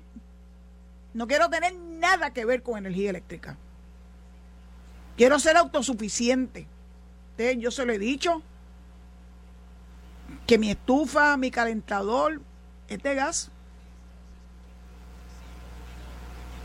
No 1.13 1.27
quiero 1.27 1.49
tener 1.49 1.75
nada 1.75 2.31
que 2.31 2.45
ver 2.45 2.63
con 2.63 2.77
energía 2.77 3.09
eléctrica. 3.09 3.57
Quiero 5.17 5.39
ser 5.39 5.57
autosuficiente. 5.57 6.67
yo 7.57 7.69
se 7.69 7.85
lo 7.85 7.91
he 7.91 7.99
dicho 7.99 8.41
que 10.47 10.57
mi 10.57 10.71
estufa, 10.71 11.35
mi 11.37 11.51
calentador 11.51 12.41
es 12.87 13.03
de 13.03 13.15
gas. 13.15 13.51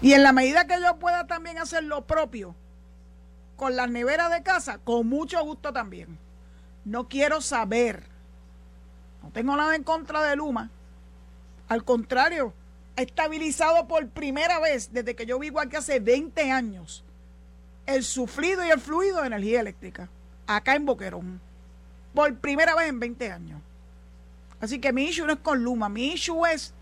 Y 0.00 0.14
en 0.14 0.22
la 0.22 0.32
medida 0.32 0.66
que 0.66 0.80
yo 0.80 0.96
pueda 0.96 1.26
también 1.26 1.58
hacer 1.58 1.84
lo 1.84 2.04
propio 2.06 2.54
con 3.56 3.76
las 3.76 3.90
neveras 3.90 4.30
de 4.30 4.42
casa, 4.42 4.78
con 4.78 5.08
mucho 5.08 5.42
gusto 5.44 5.72
también. 5.72 6.18
No 6.84 7.08
quiero 7.08 7.40
saber. 7.40 8.04
No 9.22 9.30
tengo 9.30 9.56
nada 9.56 9.74
en 9.74 9.84
contra 9.84 10.22
de 10.22 10.36
Luma. 10.36 10.70
Al 11.68 11.84
contrario, 11.84 12.54
ha 12.96 13.02
estabilizado 13.02 13.86
por 13.88 14.08
primera 14.08 14.60
vez 14.60 14.92
desde 14.92 15.14
que 15.14 15.26
yo 15.26 15.38
vivo 15.38 15.60
aquí 15.60 15.76
hace 15.76 16.00
20 16.00 16.50
años 16.50 17.04
el 17.86 18.04
sufrido 18.04 18.64
y 18.64 18.70
el 18.70 18.80
fluido 18.80 19.20
de 19.20 19.26
energía 19.26 19.60
eléctrica 19.60 20.08
acá 20.46 20.76
en 20.76 20.86
Boquerón. 20.86 21.40
Por 22.14 22.36
primera 22.36 22.74
vez 22.74 22.88
en 22.88 23.00
20 23.00 23.32
años. 23.32 23.62
Así 24.62 24.78
que 24.78 24.92
mi 24.92 25.06
issue 25.06 25.26
no 25.26 25.32
es 25.32 25.40
con 25.40 25.64
Luma, 25.64 25.88
mi 25.88 26.12
issue 26.12 26.46
es 26.46 26.72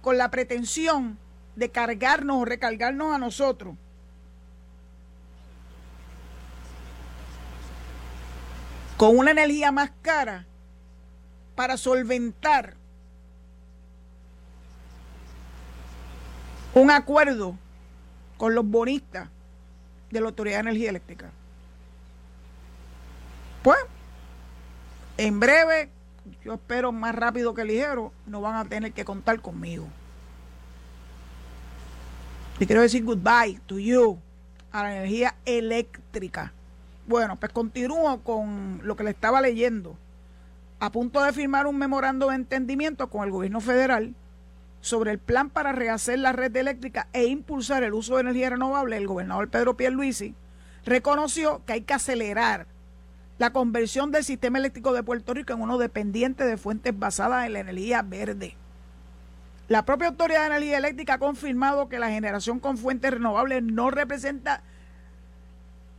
con 0.00 0.16
la 0.16 0.30
pretensión 0.30 1.18
de 1.56 1.70
cargarnos 1.70 2.38
o 2.38 2.44
recargarnos 2.46 3.14
a 3.14 3.18
nosotros 3.18 3.76
con 8.96 9.18
una 9.18 9.32
energía 9.32 9.70
más 9.70 9.92
cara 10.00 10.46
para 11.54 11.76
solventar 11.76 12.74
un 16.72 16.90
acuerdo 16.90 17.58
con 18.38 18.54
los 18.54 18.64
bonistas 18.64 19.28
de 20.10 20.20
la 20.20 20.28
Autoridad 20.28 20.56
de 20.56 20.60
Energía 20.60 20.88
Eléctrica. 20.88 21.30
Pues, 23.62 23.78
en 25.18 25.38
breve, 25.40 25.90
yo 26.44 26.54
espero 26.54 26.92
más 26.92 27.14
rápido 27.14 27.54
que 27.54 27.64
ligero, 27.64 28.12
no 28.26 28.40
van 28.40 28.56
a 28.56 28.64
tener 28.64 28.92
que 28.92 29.04
contar 29.04 29.40
conmigo. 29.40 29.86
Y 32.58 32.66
quiero 32.66 32.82
decir 32.82 33.04
goodbye 33.04 33.60
to 33.66 33.78
you, 33.78 34.18
a 34.72 34.82
la 34.82 34.96
energía 34.96 35.34
eléctrica. 35.44 36.52
Bueno, 37.06 37.36
pues 37.36 37.52
continúo 37.52 38.20
con 38.22 38.80
lo 38.82 38.96
que 38.96 39.04
le 39.04 39.10
estaba 39.10 39.40
leyendo. 39.40 39.96
A 40.80 40.90
punto 40.90 41.22
de 41.22 41.32
firmar 41.32 41.66
un 41.66 41.78
memorando 41.78 42.28
de 42.28 42.36
entendimiento 42.36 43.08
con 43.08 43.24
el 43.24 43.30
gobierno 43.30 43.60
federal 43.60 44.14
sobre 44.80 45.10
el 45.10 45.18
plan 45.18 45.50
para 45.50 45.72
rehacer 45.72 46.18
la 46.18 46.32
red 46.32 46.54
eléctrica 46.54 47.08
e 47.12 47.26
impulsar 47.26 47.82
el 47.82 47.94
uso 47.94 48.14
de 48.14 48.20
energía 48.20 48.50
renovable, 48.50 48.96
el 48.96 49.06
gobernador 49.06 49.48
Pedro 49.48 49.76
Pierluisi 49.76 50.34
reconoció 50.84 51.62
que 51.66 51.74
hay 51.74 51.80
que 51.82 51.94
acelerar 51.94 52.66
la 53.38 53.52
conversión 53.52 54.10
del 54.10 54.24
sistema 54.24 54.58
eléctrico 54.58 54.92
de 54.92 55.02
Puerto 55.02 55.32
Rico 55.32 55.52
en 55.52 55.60
uno 55.60 55.78
dependiente 55.78 56.44
de 56.44 56.56
fuentes 56.56 56.98
basadas 56.98 57.46
en 57.46 57.52
la 57.52 57.60
energía 57.60 58.02
verde. 58.02 58.56
La 59.68 59.84
propia 59.84 60.08
Autoridad 60.08 60.40
de 60.40 60.46
Energía 60.46 60.78
Eléctrica 60.78 61.14
ha 61.14 61.18
confirmado 61.18 61.88
que 61.88 61.98
la 61.98 62.08
generación 62.08 62.58
con 62.58 62.78
fuentes 62.78 63.12
renovables 63.12 63.62
no 63.62 63.90
representa 63.90 64.62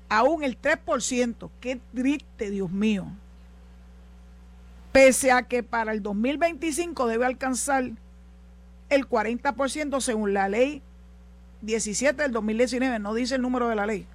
aún 0.10 0.44
el 0.44 0.60
3%. 0.60 1.50
Qué 1.62 1.80
triste, 1.94 2.50
Dios 2.50 2.72
mío. 2.72 3.06
Pese 4.92 5.32
a 5.32 5.44
que 5.44 5.62
para 5.62 5.92
el 5.94 6.02
2025 6.02 7.08
debe 7.08 7.26
alcanzar 7.26 7.92
el 8.90 9.08
40% 9.08 10.02
según 10.02 10.34
la 10.34 10.50
ley 10.50 10.82
17 11.62 12.24
del 12.24 12.32
2019, 12.32 13.00
no 13.00 13.14
dice 13.14 13.36
el 13.36 13.42
número 13.42 13.70
de 13.70 13.76
la 13.76 13.86
ley. 13.86 14.08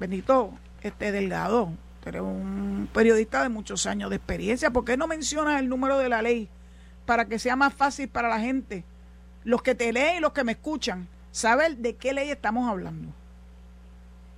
Benito, 0.00 0.50
este 0.80 1.12
Delgado, 1.12 1.72
eres 2.10 2.22
un 2.22 2.88
periodista 2.92 3.42
de 3.42 3.48
muchos 3.48 3.86
años 3.86 4.10
de 4.10 4.16
experiencia, 4.16 4.70
¿por 4.70 4.84
qué 4.84 4.96
no 4.96 5.06
mencionas 5.06 5.60
el 5.60 5.68
número 5.68 5.98
de 5.98 6.08
la 6.08 6.22
ley 6.22 6.48
para 7.06 7.26
que 7.26 7.38
sea 7.38 7.56
más 7.56 7.74
fácil 7.74 8.08
para 8.08 8.28
la 8.28 8.40
gente, 8.40 8.84
los 9.44 9.62
que 9.62 9.74
te 9.74 9.92
leen 9.92 10.16
y 10.16 10.20
los 10.20 10.32
que 10.32 10.44
me 10.44 10.52
escuchan, 10.52 11.08
saber 11.30 11.76
de 11.76 11.96
qué 11.96 12.12
ley 12.12 12.30
estamos 12.30 12.68
hablando? 12.68 13.12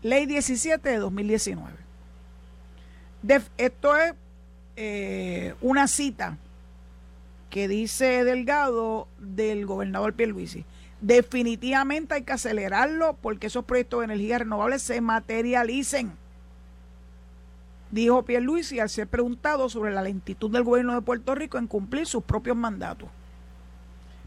Ley 0.02 0.26
17 0.26 0.88
de 0.88 0.98
2019. 0.98 1.72
esto 3.56 3.96
es 3.96 4.14
eh, 4.76 5.54
una 5.60 5.88
cita 5.88 6.38
que 7.50 7.68
dice 7.68 8.24
Delgado 8.24 9.08
del 9.18 9.66
gobernador 9.66 10.12
Pierluisi. 10.12 10.64
Definitivamente 11.00 12.14
hay 12.14 12.22
que 12.22 12.32
acelerarlo 12.32 13.16
porque 13.20 13.48
esos 13.48 13.64
proyectos 13.64 14.00
de 14.00 14.04
energía 14.06 14.38
renovable 14.38 14.78
se 14.78 15.00
materialicen. 15.00 16.12
Dijo 17.90 18.24
Pierluisi 18.24 18.80
al 18.80 18.88
ser 18.88 19.06
preguntado 19.06 19.68
sobre 19.68 19.92
la 19.92 20.02
lentitud 20.02 20.50
del 20.50 20.64
gobierno 20.64 20.94
de 20.94 21.02
Puerto 21.02 21.34
Rico 21.34 21.58
en 21.58 21.66
cumplir 21.66 22.06
sus 22.06 22.24
propios 22.24 22.56
mandatos. 22.56 23.08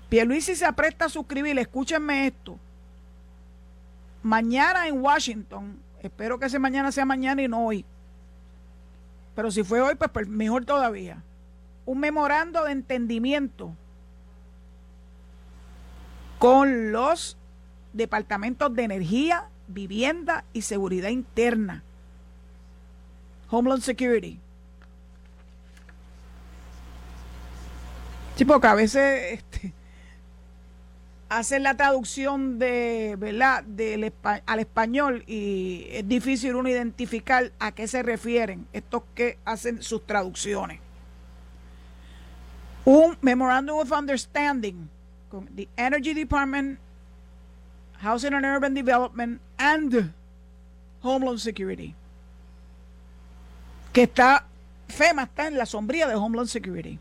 Pierluisi 0.10 0.56
se 0.56 0.66
apresta 0.66 1.06
a 1.06 1.10
suscribir, 1.10 1.60
escúchenme 1.60 2.26
esto, 2.26 2.58
mañana 4.24 4.88
en 4.88 5.00
Washington, 5.00 5.78
espero 6.02 6.40
que 6.40 6.48
ese 6.48 6.58
mañana 6.58 6.92
sea 6.92 7.06
mañana 7.06 7.42
y 7.44 7.48
no 7.48 7.66
hoy, 7.66 7.86
pero 9.36 9.52
si 9.52 9.64
fue 9.64 9.82
hoy, 9.82 9.96
pues, 9.96 10.10
pues 10.12 10.28
mejor 10.28 10.66
todavía, 10.66 11.22
un 11.86 12.00
memorando 12.00 12.64
de 12.64 12.72
entendimiento 12.72 13.72
con 16.40 16.92
los 16.92 17.38
departamentos 17.94 18.74
de 18.74 18.84
energía, 18.84 19.48
vivienda 19.68 20.44
y 20.54 20.64
seguridad 20.64 21.10
interna. 21.10 21.84
Homeland 23.50 23.82
Security. 23.82 24.40
Sí, 28.36 28.46
a 28.50 28.76
veces 28.76 29.34
este, 29.34 29.74
hacen 31.28 31.64
la 31.64 31.76
traducción 31.76 32.58
de, 32.58 33.16
¿verdad? 33.18 33.64
Del, 33.64 34.14
al 34.24 34.60
español 34.60 35.24
y 35.28 35.88
es 35.92 36.08
difícil 36.08 36.56
uno 36.56 36.70
identificar 36.70 37.52
a 37.60 37.74
qué 37.74 37.88
se 37.88 38.02
refieren 38.02 38.66
estos 38.72 39.04
que 39.14 39.38
hacen 39.46 39.84
sus 39.84 40.06
traducciones. 40.06 40.80
Un 42.86 43.18
Memorandum 43.22 43.78
of 43.78 43.92
Understanding 43.92 44.90
con 45.30 45.46
the 45.56 45.68
Energy 45.78 46.14
Department, 46.14 46.80
Housing 48.02 48.34
and 48.34 48.46
Urban 48.46 48.74
Development 48.74 49.40
and 49.58 50.14
Homeland 51.02 51.40
Security. 51.40 51.94
Que 53.94 54.04
está, 54.04 54.46
FEMA 54.88 55.24
está 55.24 55.48
en 55.48 55.58
la 55.58 55.66
sombría 55.66 56.08
de 56.08 56.16
Homeland 56.16 56.50
Security 56.50 57.00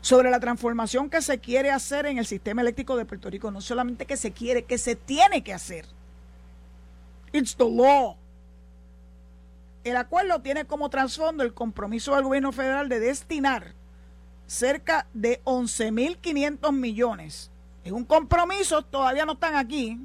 sobre 0.00 0.30
la 0.30 0.40
transformación 0.40 1.10
que 1.10 1.20
se 1.22 1.38
quiere 1.38 1.70
hacer 1.70 2.06
en 2.06 2.18
el 2.18 2.26
sistema 2.26 2.62
eléctrico 2.62 2.96
de 2.96 3.04
Puerto 3.04 3.30
Rico. 3.30 3.50
No 3.50 3.60
solamente 3.60 4.06
que 4.06 4.16
se 4.16 4.32
quiere, 4.32 4.64
que 4.64 4.78
se 4.78 4.96
tiene 4.96 5.42
que 5.42 5.52
hacer. 5.52 5.86
It's 7.32 7.56
the 7.56 7.68
law. 7.68 8.16
El 9.84 9.96
acuerdo 9.96 10.40
tiene 10.40 10.64
como 10.64 10.88
trasfondo 10.90 11.42
el 11.42 11.54
compromiso 11.54 12.14
del 12.14 12.24
gobierno 12.24 12.52
federal 12.52 12.88
de 12.88 13.00
destinar 13.00 13.74
cerca 14.46 15.06
de 15.14 15.42
11.500 15.44 16.72
millones. 16.72 17.50
Es 17.84 17.92
un 17.92 18.04
compromiso, 18.04 18.82
todavía 18.82 19.24
no 19.24 19.34
están 19.34 19.56
aquí, 19.56 19.98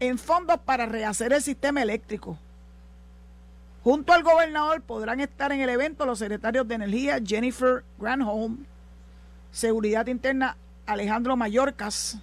en 0.00 0.18
fondos 0.18 0.58
para 0.60 0.86
rehacer 0.86 1.32
el 1.32 1.42
sistema 1.42 1.82
eléctrico. 1.82 2.38
Junto 3.86 4.12
al 4.12 4.24
gobernador 4.24 4.82
podrán 4.82 5.20
estar 5.20 5.52
en 5.52 5.60
el 5.60 5.68
evento 5.68 6.06
los 6.06 6.18
secretarios 6.18 6.66
de 6.66 6.74
Energía 6.74 7.20
Jennifer 7.24 7.84
Granholm, 8.00 8.66
Seguridad 9.52 10.08
Interna 10.08 10.56
Alejandro 10.86 11.36
Mayorkas 11.36 12.18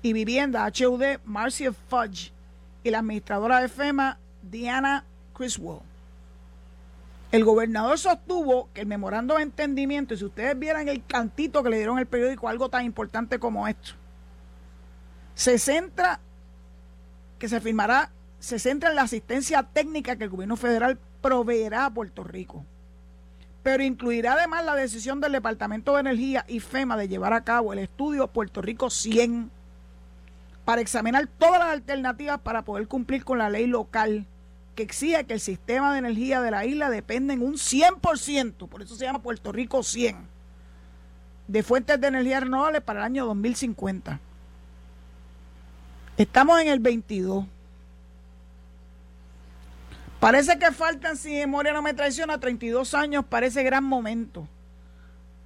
y 0.00 0.14
Vivienda 0.14 0.64
HUD 0.66 1.18
Marcia 1.26 1.74
Fudge 1.74 2.32
y 2.82 2.88
la 2.88 3.00
administradora 3.00 3.60
de 3.60 3.68
FEMA 3.68 4.16
Diana 4.40 5.04
Criswell. 5.36 5.80
El 7.30 7.44
gobernador 7.44 7.98
sostuvo 7.98 8.70
que 8.72 8.80
el 8.80 8.86
memorando 8.86 9.36
de 9.36 9.42
entendimiento, 9.42 10.14
y 10.14 10.16
si 10.16 10.24
ustedes 10.24 10.58
vieran 10.58 10.88
el 10.88 11.04
cantito 11.04 11.62
que 11.62 11.68
le 11.68 11.76
dieron 11.76 11.98
el 11.98 12.06
periódico, 12.06 12.48
algo 12.48 12.70
tan 12.70 12.86
importante 12.86 13.38
como 13.38 13.68
esto, 13.68 13.92
se 15.34 15.58
centra, 15.58 16.18
que 17.38 17.46
se 17.46 17.60
firmará, 17.60 18.10
se 18.44 18.58
centra 18.58 18.90
en 18.90 18.96
la 18.96 19.02
asistencia 19.02 19.62
técnica 19.62 20.16
que 20.16 20.24
el 20.24 20.30
gobierno 20.30 20.56
federal 20.56 20.98
proveerá 21.22 21.86
a 21.86 21.90
Puerto 21.90 22.22
Rico, 22.24 22.62
pero 23.62 23.82
incluirá 23.82 24.34
además 24.34 24.66
la 24.66 24.74
decisión 24.74 25.18
del 25.22 25.32
Departamento 25.32 25.94
de 25.94 26.00
Energía 26.00 26.44
y 26.46 26.60
FEMA 26.60 26.98
de 26.98 27.08
llevar 27.08 27.32
a 27.32 27.42
cabo 27.42 27.72
el 27.72 27.78
estudio 27.78 28.26
Puerto 28.26 28.60
Rico 28.60 28.90
100 28.90 29.50
para 30.66 30.82
examinar 30.82 31.26
todas 31.38 31.58
las 31.58 31.68
alternativas 31.70 32.38
para 32.38 32.62
poder 32.62 32.86
cumplir 32.86 33.24
con 33.24 33.38
la 33.38 33.48
ley 33.48 33.66
local 33.66 34.26
que 34.74 34.82
exige 34.82 35.24
que 35.24 35.32
el 35.32 35.40
sistema 35.40 35.94
de 35.94 36.00
energía 36.00 36.42
de 36.42 36.50
la 36.50 36.66
isla 36.66 36.90
dependa 36.90 37.32
en 37.32 37.40
un 37.40 37.54
100%, 37.54 38.68
por 38.68 38.82
eso 38.82 38.94
se 38.94 39.06
llama 39.06 39.22
Puerto 39.22 39.52
Rico 39.52 39.82
100, 39.82 40.18
de 41.48 41.62
fuentes 41.62 41.98
de 41.98 42.08
energía 42.08 42.40
renovables 42.40 42.82
para 42.82 43.00
el 43.00 43.06
año 43.06 43.24
2050. 43.24 44.20
Estamos 46.18 46.60
en 46.60 46.68
el 46.68 46.80
22. 46.80 47.46
Parece 50.24 50.58
que 50.58 50.72
faltan, 50.72 51.18
si 51.18 51.34
memoria 51.34 51.74
no 51.74 51.82
me 51.82 51.92
traiciona, 51.92 52.40
32 52.40 52.94
años 52.94 53.26
para 53.26 53.44
ese 53.44 53.62
gran 53.62 53.84
momento. 53.84 54.48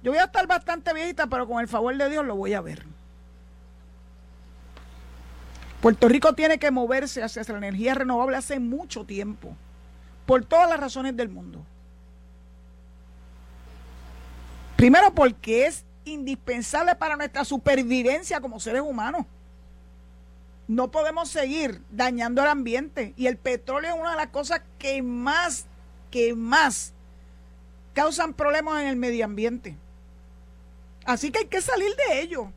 Yo 0.01 0.11
voy 0.13 0.21
a 0.21 0.23
estar 0.23 0.47
bastante 0.47 0.93
viejita, 0.93 1.27
pero 1.27 1.45
con 1.49 1.59
el 1.59 1.67
favor 1.67 1.97
de 1.97 2.09
Dios 2.09 2.25
lo 2.25 2.37
voy 2.37 2.53
a 2.53 2.61
ver. 2.61 2.85
Puerto 5.81 6.07
Rico 6.07 6.31
tiene 6.31 6.59
que 6.59 6.71
moverse 6.71 7.21
hacia 7.21 7.43
la 7.43 7.57
energía 7.57 7.93
renovable 7.93 8.37
hace 8.37 8.57
mucho 8.61 9.03
tiempo, 9.03 9.53
por 10.25 10.45
todas 10.45 10.69
las 10.69 10.79
razones 10.79 11.17
del 11.17 11.27
mundo. 11.27 11.61
Primero 14.77 15.13
porque 15.13 15.65
es 15.65 15.83
indispensable 16.05 16.95
para 16.95 17.17
nuestra 17.17 17.43
supervivencia 17.43 18.39
como 18.39 18.61
seres 18.61 18.83
humanos. 18.83 19.25
No 20.69 20.91
podemos 20.91 21.29
seguir 21.29 21.81
dañando 21.89 22.43
el 22.43 22.47
ambiente 22.47 23.15
y 23.17 23.25
el 23.25 23.37
petróleo 23.37 23.95
es 23.95 23.99
una 23.99 24.11
de 24.11 24.17
las 24.17 24.27
cosas 24.27 24.61
que 24.77 25.01
más, 25.01 25.65
que 26.11 26.35
más 26.35 26.93
causan 27.95 28.35
problemas 28.35 28.83
en 28.83 28.89
el 28.89 28.95
medio 28.95 29.25
ambiente. 29.25 29.75
Así 31.05 31.31
que 31.31 31.39
hay 31.39 31.47
que 31.47 31.63
salir 31.63 31.89
de 31.95 32.21
ello. 32.21 32.53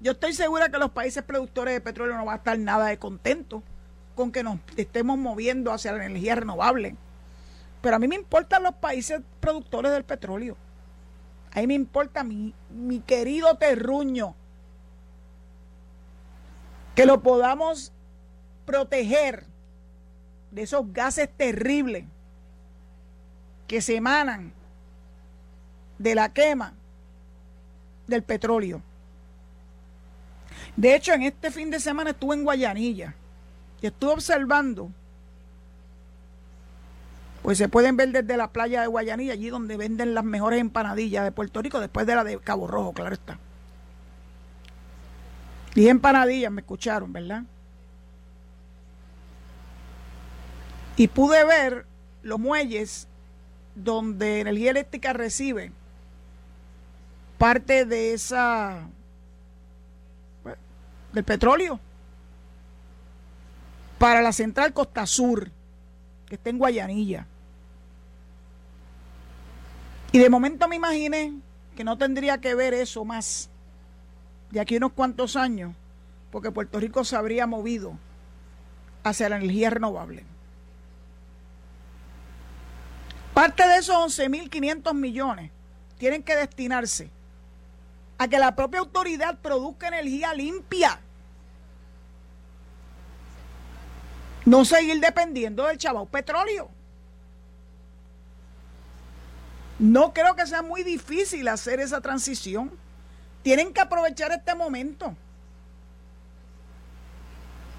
Yo 0.00 0.10
estoy 0.10 0.32
segura 0.32 0.70
que 0.70 0.78
los 0.78 0.90
países 0.90 1.22
productores 1.22 1.72
de 1.72 1.80
petróleo 1.80 2.16
no 2.16 2.24
van 2.24 2.34
a 2.34 2.38
estar 2.38 2.58
nada 2.58 2.86
de 2.86 2.98
contentos 2.98 3.62
con 4.16 4.32
que 4.32 4.42
nos 4.42 4.58
estemos 4.76 5.16
moviendo 5.18 5.72
hacia 5.72 5.92
la 5.92 6.04
energía 6.04 6.34
renovable. 6.34 6.96
Pero 7.80 7.94
a 7.94 8.00
mí 8.00 8.08
me 8.08 8.16
importan 8.16 8.64
los 8.64 8.74
países 8.74 9.20
productores 9.38 9.92
del 9.92 10.02
petróleo. 10.02 10.56
A 11.52 11.60
mí 11.60 11.68
me 11.68 11.74
importa 11.74 12.24
mi, 12.24 12.54
mi 12.70 12.98
querido 12.98 13.56
terruño. 13.56 14.34
Que 16.98 17.06
lo 17.06 17.22
podamos 17.22 17.92
proteger 18.66 19.44
de 20.50 20.62
esos 20.62 20.92
gases 20.92 21.28
terribles 21.30 22.06
que 23.68 23.80
se 23.80 23.94
emanan 23.94 24.52
de 25.96 26.16
la 26.16 26.32
quema 26.32 26.72
del 28.08 28.24
petróleo. 28.24 28.82
De 30.74 30.96
hecho, 30.96 31.12
en 31.12 31.22
este 31.22 31.52
fin 31.52 31.70
de 31.70 31.78
semana 31.78 32.10
estuve 32.10 32.34
en 32.34 32.42
Guayanilla 32.42 33.14
y 33.80 33.86
estuve 33.86 34.14
observando, 34.14 34.90
pues 37.42 37.58
se 37.58 37.68
pueden 37.68 37.96
ver 37.96 38.10
desde 38.10 38.36
la 38.36 38.50
playa 38.50 38.80
de 38.80 38.88
Guayanilla, 38.88 39.34
allí 39.34 39.50
donde 39.50 39.76
venden 39.76 40.14
las 40.14 40.24
mejores 40.24 40.60
empanadillas 40.60 41.22
de 41.22 41.30
Puerto 41.30 41.62
Rico, 41.62 41.78
después 41.78 42.08
de 42.08 42.16
la 42.16 42.24
de 42.24 42.40
Cabo 42.40 42.66
Rojo, 42.66 42.92
claro 42.92 43.14
está. 43.14 43.38
Y 45.78 45.88
empanadillas, 45.88 46.50
me 46.50 46.62
escucharon, 46.62 47.12
¿verdad? 47.12 47.44
Y 50.96 51.06
pude 51.06 51.44
ver 51.44 51.86
los 52.24 52.40
muelles 52.40 53.06
donde 53.76 54.40
energía 54.40 54.72
eléctrica 54.72 55.12
recibe 55.12 55.70
parte 57.38 57.84
de 57.84 58.12
esa 58.12 58.88
del 61.12 61.22
petróleo 61.22 61.78
para 63.98 64.20
la 64.20 64.32
central 64.32 64.72
Costa 64.72 65.06
Sur, 65.06 65.48
que 66.26 66.34
está 66.34 66.50
en 66.50 66.58
Guayanilla. 66.58 67.24
Y 70.10 70.18
de 70.18 70.28
momento 70.28 70.66
me 70.66 70.74
imaginé 70.74 71.34
que 71.76 71.84
no 71.84 71.96
tendría 71.96 72.38
que 72.38 72.56
ver 72.56 72.74
eso 72.74 73.04
más 73.04 73.48
de 74.50 74.60
aquí 74.60 74.76
unos 74.76 74.92
cuantos 74.92 75.36
años, 75.36 75.74
porque 76.30 76.50
Puerto 76.50 76.80
Rico 76.80 77.04
se 77.04 77.16
habría 77.16 77.46
movido 77.46 77.98
hacia 79.04 79.28
la 79.28 79.36
energía 79.36 79.70
renovable. 79.70 80.24
Parte 83.34 83.66
de 83.66 83.76
esos 83.76 84.18
11.500 84.18 84.94
millones 84.94 85.50
tienen 85.98 86.22
que 86.22 86.34
destinarse 86.36 87.10
a 88.18 88.26
que 88.26 88.38
la 88.38 88.56
propia 88.56 88.80
autoridad 88.80 89.38
produzca 89.38 89.88
energía 89.88 90.34
limpia. 90.34 91.00
No 94.44 94.64
seguir 94.64 94.98
dependiendo 95.00 95.66
del 95.66 95.78
chavao 95.78 96.06
petróleo. 96.06 96.68
No 99.78 100.12
creo 100.12 100.34
que 100.34 100.46
sea 100.46 100.62
muy 100.62 100.82
difícil 100.82 101.46
hacer 101.46 101.78
esa 101.78 102.00
transición. 102.00 102.72
Tienen 103.48 103.72
que 103.72 103.80
aprovechar 103.80 104.30
este 104.30 104.54
momento. 104.54 105.16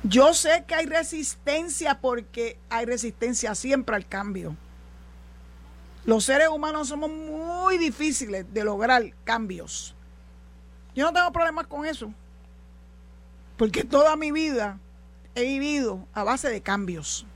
Yo 0.02 0.34
sé 0.34 0.64
que 0.68 0.74
hay 0.74 0.88
resistencia 0.88 2.02
porque 2.02 2.58
hay 2.72 2.88
resistencia 2.88 3.54
siempre 3.54 3.96
al 3.96 4.08
cambio. 4.08 4.56
Los 6.06 6.26
seres 6.26 6.48
humanos 6.48 6.88
somos 6.88 7.12
muy 7.12 7.78
difíciles 7.78 8.52
de 8.52 8.64
lograr 8.64 9.14
cambios. 9.24 9.94
Yo 10.96 11.06
no 11.06 11.14
tengo 11.14 11.32
problemas 11.32 11.68
con 11.68 11.86
eso. 11.86 12.12
Porque 13.56 13.84
toda 13.84 14.16
mi 14.16 14.32
vida 14.32 14.80
he 15.36 15.44
vivido 15.44 16.04
a 16.16 16.24
base 16.24 16.50
de 16.50 16.62
cambios. 16.62 17.28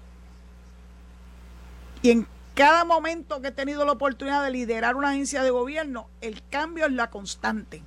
Y 2.01 2.09
en 2.09 2.27
cada 2.55 2.83
momento 2.83 3.41
que 3.41 3.49
he 3.49 3.51
tenido 3.51 3.85
la 3.85 3.91
oportunidad 3.91 4.43
de 4.43 4.49
liderar 4.49 4.95
una 4.95 5.11
agencia 5.11 5.43
de 5.43 5.51
gobierno, 5.51 6.09
el 6.21 6.41
cambio 6.49 6.87
es 6.87 6.93
la 6.93 7.11
constante. 7.11 7.83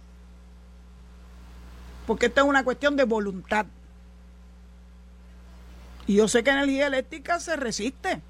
Porque 2.07 2.27
esto 2.27 2.41
es 2.43 2.47
una 2.47 2.65
cuestión 2.65 2.97
de 2.97 3.05
voluntad. 3.05 3.67
Y 6.07 6.17
yo 6.17 6.29
sé 6.29 6.45
que 6.45 6.51
energía 6.51 6.87
eléctrica 6.87 7.41
se 7.41 7.57
resiste. 7.57 8.23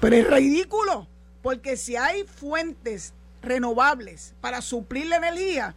Pero 0.00 0.16
es 0.16 0.30
ridículo, 0.30 1.06
porque 1.42 1.76
si 1.76 1.96
hay 1.96 2.24
fuentes 2.24 3.12
renovables 3.42 4.34
para 4.40 4.62
suplir 4.62 5.06
la 5.06 5.16
energía, 5.16 5.74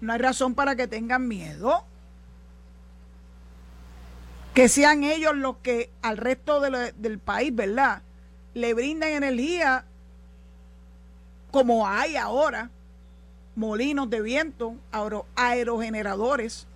no 0.00 0.12
hay 0.12 0.18
razón 0.18 0.54
para 0.54 0.76
que 0.76 0.86
tengan 0.86 1.26
miedo. 1.26 1.84
Que 4.54 4.68
sean 4.68 5.04
ellos 5.04 5.36
los 5.36 5.56
que 5.58 5.90
al 6.02 6.16
resto 6.16 6.60
del 6.60 7.18
país, 7.18 7.54
¿verdad? 7.54 8.02
Le 8.54 8.74
brinden 8.74 9.14
energía 9.14 9.84
como 11.50 11.88
hay 11.88 12.16
ahora, 12.16 12.70
molinos 13.58 14.08
de 14.08 14.22
viento, 14.22 14.76
aerogeneradores 15.34 16.66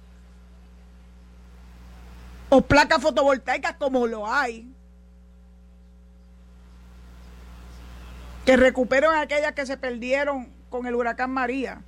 o 2.49 2.61
placas 2.61 3.01
fotovoltaicas 3.01 3.77
como 3.77 4.07
lo 4.09 4.27
hay 4.27 4.69
que 8.45 8.57
recuperen 8.57 9.13
aquellas 9.13 9.53
que 9.53 9.65
se 9.65 9.77
perdieron 9.77 10.49
con 10.71 10.87
el 10.87 10.97
huracán 10.97 11.31
María 11.31 11.83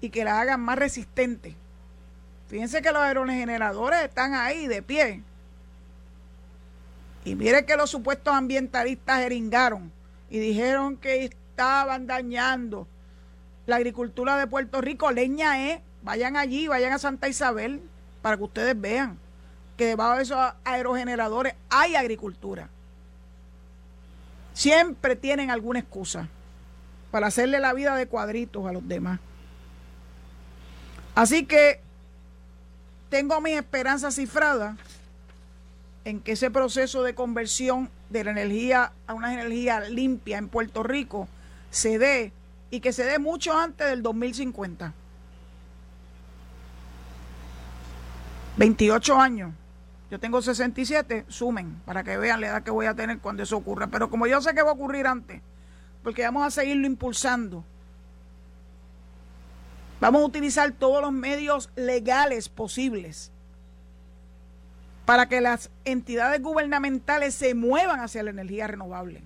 y 0.00 0.10
que 0.10 0.24
las 0.24 0.34
hagan 0.34 0.60
más 0.60 0.78
resistentes. 0.78 1.54
Fíjense 2.48 2.82
que 2.82 2.92
los 2.92 3.02
aerogeneradores 3.02 4.04
están 4.04 4.34
ahí 4.34 4.68
de 4.68 4.82
pie. 4.82 5.22
Y 7.24 7.34
mire 7.34 7.66
que 7.66 7.76
los 7.76 7.90
supuestos 7.90 8.32
ambientalistas 8.32 9.20
eringaron 9.20 9.90
y 10.30 10.38
dijeron 10.38 10.96
que 10.96 11.24
estaban 11.24 12.06
dañando 12.06 12.86
la 13.70 13.76
agricultura 13.76 14.36
de 14.36 14.46
Puerto 14.46 14.80
Rico. 14.80 15.10
Leña 15.10 15.70
es 15.70 15.80
vayan 16.02 16.36
allí, 16.36 16.68
vayan 16.68 16.92
a 16.92 16.98
Santa 16.98 17.28
Isabel 17.28 17.80
para 18.20 18.36
que 18.36 18.42
ustedes 18.42 18.78
vean 18.78 19.16
que 19.76 19.86
debajo 19.86 20.16
de 20.16 20.24
esos 20.24 20.38
aerogeneradores 20.64 21.54
hay 21.70 21.94
agricultura. 21.94 22.68
Siempre 24.52 25.16
tienen 25.16 25.50
alguna 25.50 25.78
excusa 25.78 26.28
para 27.10 27.28
hacerle 27.28 27.60
la 27.60 27.72
vida 27.72 27.96
de 27.96 28.06
cuadritos 28.06 28.66
a 28.66 28.72
los 28.72 28.86
demás. 28.86 29.20
Así 31.14 31.46
que 31.46 31.80
tengo 33.08 33.40
mi 33.40 33.52
esperanza 33.52 34.10
cifrada 34.10 34.76
en 36.04 36.20
que 36.20 36.32
ese 36.32 36.50
proceso 36.50 37.02
de 37.02 37.14
conversión 37.14 37.88
de 38.10 38.24
la 38.24 38.32
energía 38.32 38.92
a 39.06 39.14
una 39.14 39.32
energía 39.32 39.80
limpia 39.80 40.38
en 40.38 40.48
Puerto 40.48 40.82
Rico 40.82 41.28
se 41.70 41.98
dé 41.98 42.32
y 42.70 42.80
que 42.80 42.92
se 42.92 43.04
dé 43.04 43.18
mucho 43.18 43.56
antes 43.56 43.88
del 43.88 44.02
2050. 44.02 44.94
28 48.56 49.20
años. 49.20 49.52
Yo 50.10 50.18
tengo 50.18 50.42
67, 50.42 51.24
sumen 51.28 51.80
para 51.84 52.02
que 52.02 52.16
vean 52.16 52.40
la 52.40 52.48
edad 52.48 52.62
que 52.62 52.70
voy 52.70 52.86
a 52.86 52.94
tener 52.94 53.18
cuando 53.20 53.42
eso 53.42 53.56
ocurra. 53.56 53.86
Pero 53.86 54.10
como 54.10 54.26
yo 54.26 54.40
sé 54.40 54.54
que 54.54 54.62
va 54.62 54.70
a 54.70 54.74
ocurrir 54.74 55.06
antes, 55.06 55.40
porque 56.02 56.22
vamos 56.22 56.46
a 56.46 56.50
seguirlo 56.50 56.86
impulsando, 56.86 57.64
vamos 60.00 60.22
a 60.22 60.26
utilizar 60.26 60.72
todos 60.72 61.00
los 61.00 61.12
medios 61.12 61.70
legales 61.76 62.48
posibles 62.48 63.30
para 65.06 65.28
que 65.28 65.40
las 65.40 65.70
entidades 65.84 66.42
gubernamentales 66.42 67.34
se 67.34 67.54
muevan 67.54 68.00
hacia 68.00 68.22
la 68.22 68.30
energía 68.30 68.66
renovable. 68.66 69.22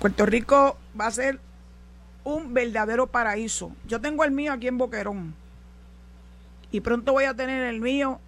Puerto 0.00 0.24
Rico 0.24 0.78
va 0.98 1.08
a 1.08 1.10
ser 1.10 1.38
un 2.24 2.54
verdadero 2.54 3.06
paraíso. 3.06 3.70
Yo 3.86 4.00
tengo 4.00 4.24
el 4.24 4.30
mío 4.30 4.54
aquí 4.54 4.66
en 4.66 4.78
Boquerón 4.78 5.34
y 6.72 6.80
pronto 6.80 7.12
voy 7.12 7.24
a 7.24 7.34
tener 7.34 7.64
el 7.64 7.80
mío 7.80 8.18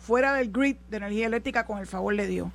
fuera 0.00 0.34
del 0.34 0.50
grid 0.50 0.76
de 0.90 0.96
energía 0.96 1.26
eléctrica 1.26 1.66
con 1.66 1.78
el 1.78 1.86
favor 1.86 2.16
de 2.16 2.26
Dios. 2.26 2.48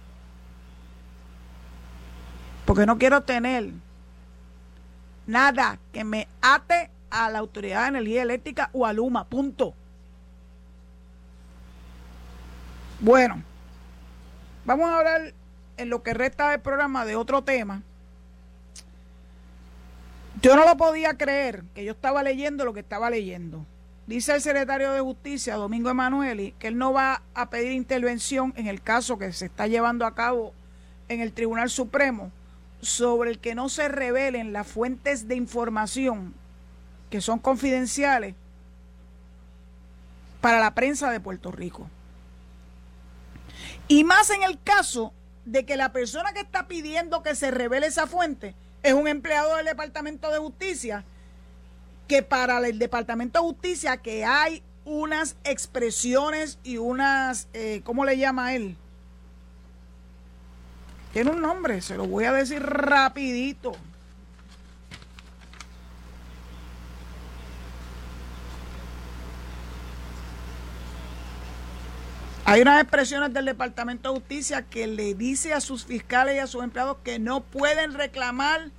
Porque 2.65 2.85
no 2.85 2.97
quiero 2.97 3.21
tener 3.23 3.71
nada 5.25 5.79
que 5.93 6.03
me 6.03 6.27
ate 6.41 6.89
a 7.09 7.29
la 7.29 7.39
Autoridad 7.39 7.83
de 7.83 7.87
Energía 7.87 8.23
Eléctrica 8.23 8.69
o 8.73 8.85
a 8.85 8.91
Luma, 8.91 9.23
punto. 9.23 9.73
Bueno, 12.99 13.41
vamos 14.65 14.89
a 14.89 14.97
hablar 14.97 15.33
en 15.77 15.89
lo 15.89 16.03
que 16.03 16.13
resta 16.13 16.49
del 16.49 16.59
programa 16.59 17.05
de 17.05 17.15
otro 17.15 17.41
tema. 17.41 17.83
Yo 20.41 20.55
no 20.55 20.65
lo 20.65 20.77
podía 20.77 21.17
creer 21.17 21.63
que 21.75 21.83
yo 21.83 21.91
estaba 21.91 22.23
leyendo 22.23 22.65
lo 22.65 22.73
que 22.73 22.79
estaba 22.79 23.09
leyendo. 23.09 23.65
Dice 24.07 24.33
el 24.33 24.41
secretario 24.41 24.91
de 24.91 25.01
Justicia, 25.01 25.55
Domingo 25.55 25.89
Emanueli, 25.89 26.53
que 26.57 26.67
él 26.67 26.77
no 26.77 26.93
va 26.93 27.21
a 27.35 27.49
pedir 27.49 27.73
intervención 27.73 28.53
en 28.55 28.67
el 28.67 28.81
caso 28.81 29.17
que 29.19 29.31
se 29.33 29.45
está 29.45 29.67
llevando 29.67 30.05
a 30.05 30.15
cabo 30.15 30.53
en 31.09 31.21
el 31.21 31.33
Tribunal 31.33 31.69
Supremo 31.69 32.31
sobre 32.81 33.31
el 33.31 33.39
que 33.39 33.55
no 33.55 33.69
se 33.69 33.87
revelen 33.87 34.53
las 34.53 34.65
fuentes 34.65 35.27
de 35.27 35.35
información 35.35 36.33
que 37.09 37.21
son 37.21 37.39
confidenciales 37.39 38.35
para 40.41 40.59
la 40.59 40.73
prensa 40.73 41.11
de 41.11 41.19
Puerto 41.19 41.51
Rico. 41.51 41.89
Y 43.87 44.03
más 44.03 44.29
en 44.29 44.43
el 44.43 44.59
caso 44.61 45.13
de 45.45 45.65
que 45.65 45.75
la 45.75 45.91
persona 45.91 46.33
que 46.33 46.39
está 46.41 46.67
pidiendo 46.67 47.23
que 47.23 47.35
se 47.35 47.51
revele 47.51 47.87
esa 47.87 48.07
fuente 48.07 48.55
es 48.83 48.93
un 48.93 49.07
empleado 49.07 49.55
del 49.57 49.65
Departamento 49.65 50.31
de 50.31 50.39
Justicia, 50.39 51.03
que 52.07 52.23
para 52.23 52.57
el 52.67 52.79
Departamento 52.79 53.39
de 53.39 53.45
Justicia 53.45 53.97
que 53.97 54.25
hay 54.25 54.63
unas 54.85 55.35
expresiones 55.43 56.57
y 56.63 56.77
unas, 56.77 57.47
eh, 57.53 57.81
¿cómo 57.83 58.05
le 58.05 58.17
llama 58.17 58.55
él? 58.55 58.75
Tiene 61.13 61.31
un 61.31 61.41
nombre, 61.41 61.81
se 61.81 61.95
lo 61.95 62.07
voy 62.07 62.25
a 62.25 62.33
decir 62.33 62.61
rapidito. 62.61 63.75
Hay 72.49 72.63
unas 72.63 72.81
expresiones 72.81 73.31
del 73.31 73.45
Departamento 73.45 74.09
de 74.09 74.19
Justicia 74.19 74.63
que 74.63 74.87
le 74.87 75.13
dice 75.13 75.53
a 75.53 75.61
sus 75.61 75.85
fiscales 75.85 76.35
y 76.35 76.39
a 76.39 76.47
sus 76.47 76.63
empleados 76.63 76.97
que 77.03 77.19
no 77.19 77.41
pueden 77.41 77.93
reclamar 77.93 78.71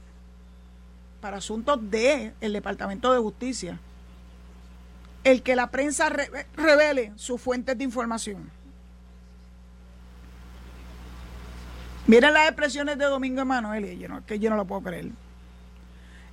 para 1.20 1.36
asuntos 1.36 1.78
del 1.88 2.34
el 2.40 2.52
Departamento 2.52 3.12
de 3.12 3.20
Justicia 3.20 3.78
el 5.22 5.44
que 5.44 5.54
la 5.54 5.70
prensa 5.70 6.08
revele 6.56 7.12
sus 7.14 7.40
fuentes 7.40 7.78
de 7.78 7.84
información. 7.84 8.50
Miren 12.08 12.34
las 12.34 12.48
expresiones 12.48 12.98
de 12.98 13.04
Domingo 13.04 13.42
Emanuel, 13.42 13.96
yo 14.00 14.08
que 14.26 14.40
yo 14.40 14.50
no 14.50 14.56
lo 14.56 14.64
puedo 14.64 14.82
creer. 14.82 15.10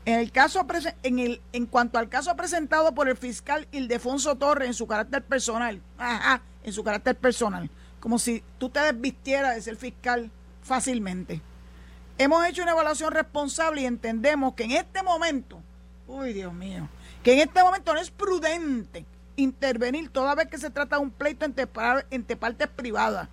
En, 0.05 0.19
el 0.19 0.31
caso, 0.31 0.65
en, 1.03 1.19
el, 1.19 1.39
en 1.53 1.67
cuanto 1.67 1.99
al 1.99 2.09
caso 2.09 2.35
presentado 2.35 2.95
por 2.95 3.07
el 3.07 3.15
fiscal 3.15 3.67
Ildefonso 3.71 4.37
Torres 4.37 4.69
en 4.69 4.73
su 4.73 4.87
carácter 4.87 5.21
personal, 5.21 5.79
ajá, 5.99 6.41
en 6.67 6.73
su 6.73 6.83
carácter 6.83 7.15
personal, 7.15 7.69
como 8.01 8.19
si 8.19 8.43
tú 8.57 8.69
te 8.69 8.81
desvistieras 8.81 9.55
de 9.55 9.61
ser 9.61 9.77
fiscal 9.77 10.29
fácilmente. 10.61 11.41
Hemos 12.17 12.45
hecho 12.45 12.61
una 12.61 12.73
evaluación 12.73 13.13
responsable 13.13 13.81
y 13.81 13.85
entendemos 13.85 14.53
que 14.53 14.65
en 14.65 14.71
este 14.71 15.01
momento, 15.01 15.61
uy 16.07 16.33
Dios 16.33 16.53
mío, 16.53 16.89
que 17.23 17.33
en 17.33 17.39
este 17.39 17.63
momento 17.63 17.93
no 17.93 18.01
es 18.01 18.11
prudente 18.11 19.05
intervenir 19.37 20.09
toda 20.09 20.35
vez 20.35 20.47
que 20.47 20.57
se 20.57 20.69
trata 20.69 20.97
de 20.97 21.03
un 21.03 21.11
pleito 21.11 21.45
entre, 21.45 21.67
partes 22.35 22.67
privadas 22.67 23.29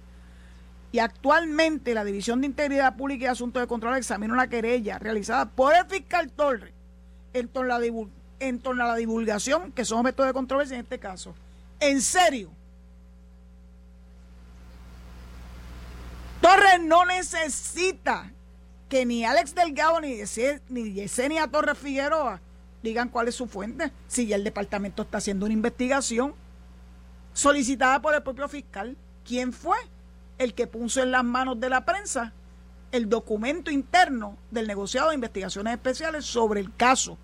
y 0.93 1.01
actualmente 1.01 1.93
la 1.93 2.05
División 2.05 2.41
de 2.41 2.47
Integridad 2.47 2.95
Pública 2.95 3.24
y 3.24 3.28
Asuntos 3.28 3.61
de 3.61 3.66
Control 3.66 3.97
examina 3.97 4.32
una 4.32 4.49
querella 4.49 5.01
realizada 5.01 5.47
por 5.47 5.74
el 5.74 5.87
fiscal 5.87 6.30
Torres 6.30 6.72
en 7.32 7.49
torno, 7.49 7.74
a 8.85 8.87
la 8.87 8.95
divulgación, 8.95 9.72
que 9.72 9.85
son 9.85 10.01
objetos 10.01 10.24
de 10.24 10.32
controversia 10.32 10.76
en 10.76 10.82
este 10.82 11.01
caso. 11.01 11.35
En 11.80 12.01
serio. 12.01 12.51
Torres 16.45 16.81
no 16.83 17.07
necesita 17.07 18.31
que 18.89 19.07
ni 19.07 19.25
Alex 19.25 19.55
Delgado 19.55 20.01
ni, 20.01 20.21
ni 20.69 20.93
Yesenia 20.93 21.49
Torres 21.49 21.79
Figueroa 21.79 22.41
digan 22.83 23.09
cuál 23.09 23.29
es 23.29 23.35
su 23.35 23.47
fuente, 23.47 23.91
si 24.09 24.27
ya 24.27 24.37
el 24.37 24.45
departamento 24.45 25.03
está 25.03 25.19
haciendo 25.19 25.47
una 25.47 25.55
investigación 25.55 26.35
solicitada 27.33 28.03
por 28.03 28.15
el 28.15 28.23
propio 28.23 28.49
fiscal. 28.49 28.97
¿Quién 29.25 29.55
fue? 29.55 29.79
el 30.39 30.55
que 30.55 30.67
puso 30.67 31.03
en 31.03 31.11
las 31.11 31.25
manos 31.25 31.61
de 31.61 31.69
la 31.69 31.85
prensa 31.85 32.33
el 32.93 33.09
documento 33.09 33.71
interno 33.71 34.37
del 34.51 34.67
negociado 34.67 35.09
de 35.09 35.17
investigaciones 35.17 35.75
especiales 35.75 36.25
sobre 36.25 36.61
el 36.61 36.75
caso 36.75 37.19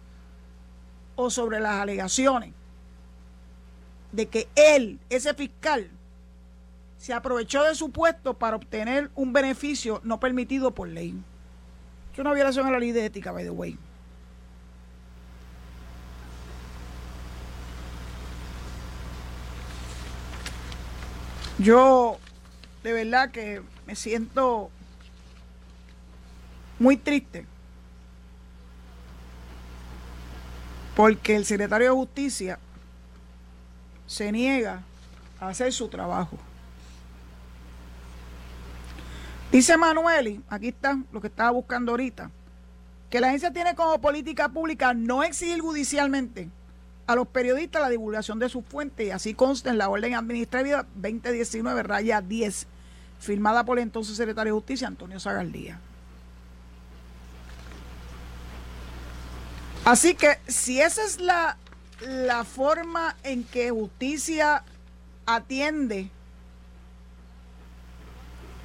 o 1.16 1.30
sobre 1.30 1.60
las 1.60 1.80
alegaciones 1.80 2.52
de 4.12 4.26
que 4.26 4.48
él, 4.56 4.98
ese 5.08 5.34
fiscal, 5.34 5.88
se 7.00 7.14
aprovechó 7.14 7.64
de 7.64 7.74
su 7.74 7.90
puesto 7.90 8.34
para 8.34 8.56
obtener 8.56 9.10
un 9.14 9.32
beneficio 9.32 10.02
no 10.04 10.20
permitido 10.20 10.72
por 10.72 10.86
ley. 10.86 11.18
Es 12.12 12.18
una 12.18 12.34
violación 12.34 12.66
a 12.66 12.70
la 12.70 12.78
ley 12.78 12.92
de 12.92 13.06
ética, 13.06 13.32
by 13.32 13.42
the 13.42 13.50
way. 13.50 13.78
Yo 21.58 22.18
de 22.82 22.92
verdad 22.92 23.30
que 23.30 23.62
me 23.86 23.96
siento 23.96 24.70
muy 26.78 26.98
triste 26.98 27.46
porque 30.94 31.34
el 31.34 31.46
secretario 31.46 31.88
de 31.88 31.96
Justicia 31.96 32.58
se 34.06 34.30
niega 34.32 34.82
a 35.40 35.48
hacer 35.48 35.72
su 35.72 35.88
trabajo. 35.88 36.36
Dice 39.52 39.76
Manueli, 39.76 40.40
aquí 40.48 40.68
está 40.68 40.98
lo 41.12 41.20
que 41.20 41.26
estaba 41.26 41.50
buscando 41.50 41.90
ahorita, 41.90 42.30
que 43.10 43.20
la 43.20 43.28
agencia 43.28 43.52
tiene 43.52 43.74
como 43.74 44.00
política 44.00 44.48
pública 44.48 44.94
no 44.94 45.24
exigir 45.24 45.60
judicialmente 45.60 46.48
a 47.08 47.16
los 47.16 47.26
periodistas 47.26 47.82
la 47.82 47.88
divulgación 47.88 48.38
de 48.38 48.48
sus 48.48 48.64
fuentes 48.64 49.08
y 49.08 49.10
así 49.10 49.34
consta 49.34 49.70
en 49.70 49.78
la 49.78 49.88
orden 49.88 50.14
administrativa 50.14 50.86
2019 50.94 51.82
raya 51.82 52.20
10 52.20 52.68
firmada 53.18 53.64
por 53.64 53.78
el 53.78 53.82
entonces 53.82 54.16
secretario 54.16 54.52
de 54.52 54.58
Justicia 54.60 54.86
Antonio 54.86 55.18
Zagaldía. 55.18 55.80
Así 59.84 60.14
que 60.14 60.38
si 60.46 60.80
esa 60.80 61.02
es 61.02 61.20
la, 61.20 61.56
la 62.06 62.44
forma 62.44 63.16
en 63.24 63.42
que 63.42 63.70
justicia 63.70 64.62
atiende 65.26 66.10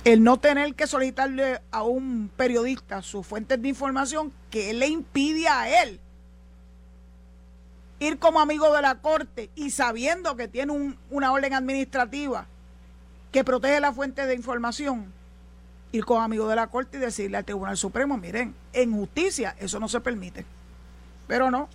el 0.06 0.24
no 0.24 0.38
tener 0.38 0.76
que 0.76 0.86
solicitarle 0.86 1.60
a 1.72 1.82
un 1.82 2.30
periodista 2.38 3.02
sus 3.02 3.26
fuentes 3.26 3.60
de 3.60 3.68
información, 3.68 4.32
que 4.52 4.74
le 4.74 4.88
impide 4.88 5.48
a 5.50 5.84
él 5.84 6.00
ir 8.00 8.20
como 8.20 8.40
amigo 8.40 8.72
de 8.72 8.84
la 8.84 8.96
Corte 8.96 9.50
y 9.56 9.72
sabiendo 9.72 10.36
que 10.36 10.48
tiene 10.48 10.96
una 11.10 11.32
orden 11.32 11.54
administrativa 11.54 12.46
que 13.32 13.44
protege 13.44 13.80
la 13.80 13.94
fuente 13.94 14.28
de 14.28 14.36
información, 14.36 15.12
ir 15.92 16.06
como 16.06 16.22
amigo 16.22 16.48
de 16.48 16.56
la 16.56 16.68
Corte 16.68 16.98
y 16.98 17.00
decirle 17.00 17.38
al 17.38 17.46
Tribunal 17.46 17.76
Supremo, 17.76 18.16
miren, 18.16 18.54
en 18.74 18.94
justicia 18.94 19.56
eso 19.60 19.80
no 19.80 19.88
se 19.88 20.02
permite. 20.02 20.46
Pero 21.28 21.50
no, 21.50 21.68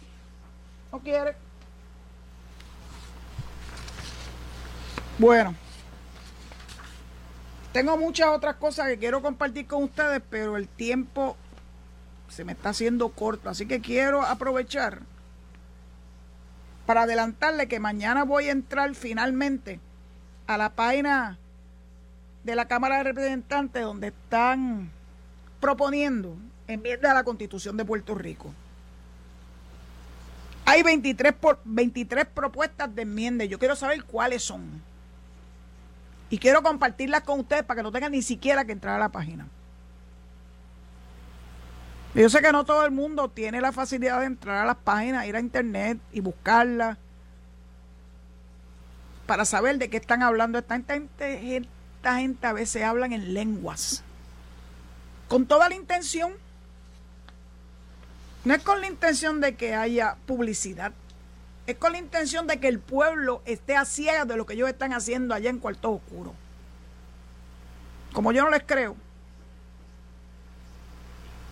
no 0.93 1.01
quiere. 1.01 1.35
Bueno, 5.19 5.57
tengo 7.73 7.97
muchas 7.97 8.29
otras 8.29 8.57
cosas 8.57 8.89
que 8.89 8.99
quiero 8.99 9.23
compartir 9.23 9.67
con 9.67 9.85
ustedes, 9.85 10.23
pero 10.29 10.57
el 10.57 10.69
tiempo 10.69 11.37
se 12.29 12.45
me 12.45 12.53
está 12.53 12.71
haciendo 12.71 13.09
corto, 13.11 13.49
así 13.49 13.67
que 13.67 13.81
quiero 13.81 14.23
aprovechar 14.23 15.01
para 16.87 17.03
adelantarle 17.03 17.69
que 17.69 17.79
mañana 17.79 18.25
voy 18.25 18.49
a 18.49 18.53
entrar 18.53 18.95
finalmente 18.95 19.81
a 20.47 20.57
la 20.57 20.71
página 20.71 21.39
de 22.43 22.55
la 22.57 22.67
Cámara 22.67 22.99
de 22.99 23.05
Representantes 23.05 23.83
donde 23.83 24.09
están 24.09 24.91
proponiendo 25.61 26.37
enmienda 26.67 27.11
a 27.11 27.15
la 27.15 27.25
Constitución 27.25 27.77
de 27.77 27.85
Puerto 27.85 28.15
Rico. 28.15 28.53
Hay 30.65 30.83
23, 30.83 31.33
por, 31.33 31.61
23 31.65 32.27
propuestas 32.27 32.95
de 32.95 33.03
enmienda. 33.03 33.45
Yo 33.45 33.59
quiero 33.59 33.77
saber 33.77 34.05
cuáles 34.05 34.43
son. 34.43 34.83
Y 36.31 36.39
quiero 36.39 36.63
compartirlas 36.63 37.23
con 37.23 37.41
ustedes 37.41 37.65
para 37.65 37.79
que 37.79 37.83
no 37.83 37.93
tengan 37.93 38.13
ni 38.13 38.23
siquiera 38.23 38.65
que 38.65 38.73
entrar 38.73 38.95
a 38.95 38.99
la 39.01 39.09
página. 39.09 39.47
Yo 42.15 42.29
sé 42.29 42.41
que 42.41 42.53
no 42.53 42.65
todo 42.65 42.85
el 42.85 42.91
mundo 42.91 43.29
tiene 43.29 43.61
la 43.61 43.73
facilidad 43.73 44.21
de 44.21 44.27
entrar 44.27 44.59
a 44.59 44.65
las 44.65 44.77
páginas, 44.77 45.27
ir 45.27 45.37
a 45.37 45.41
internet 45.41 45.99
y 46.13 46.21
buscarlas 46.21 46.99
para 49.27 49.45
saber 49.45 49.79
de 49.79 49.91
qué 49.91 49.97
están 49.97 50.23
hablando. 50.23 50.59
Esta 50.59 50.75
gente, 50.75 51.57
esta 51.57 52.17
gente 52.17 52.47
a 52.47 52.53
veces 52.53 52.83
hablan 52.83 53.13
en 53.13 53.35
lenguas. 53.35 54.03
Con 55.29 55.47
toda 55.47 55.69
la 55.69 55.77
intención. 55.77 56.33
No 58.45 58.55
es 58.55 58.63
con 58.63 58.81
la 58.81 58.89
intención 58.89 59.41
de 59.41 59.55
que 59.55 59.75
haya 59.75 60.17
publicidad. 60.27 60.93
Es 61.71 61.77
con 61.77 61.93
la 61.93 61.99
intención 61.99 62.49
de 62.49 62.59
que 62.59 62.67
el 62.67 62.81
pueblo 62.81 63.43
esté 63.45 63.77
a 63.77 63.85
ciegas 63.85 64.27
de 64.27 64.37
lo 64.37 64.45
que 64.45 64.55
ellos 64.55 64.69
están 64.69 64.93
haciendo 64.93 65.35
allá 65.35 65.51
en 65.51 65.61
Cuarto 65.61 65.93
Oscuro. 65.93 66.35
Como 68.13 68.33
yo 68.33 68.43
no 68.43 68.51
les 68.51 68.65
creo, 68.65 68.97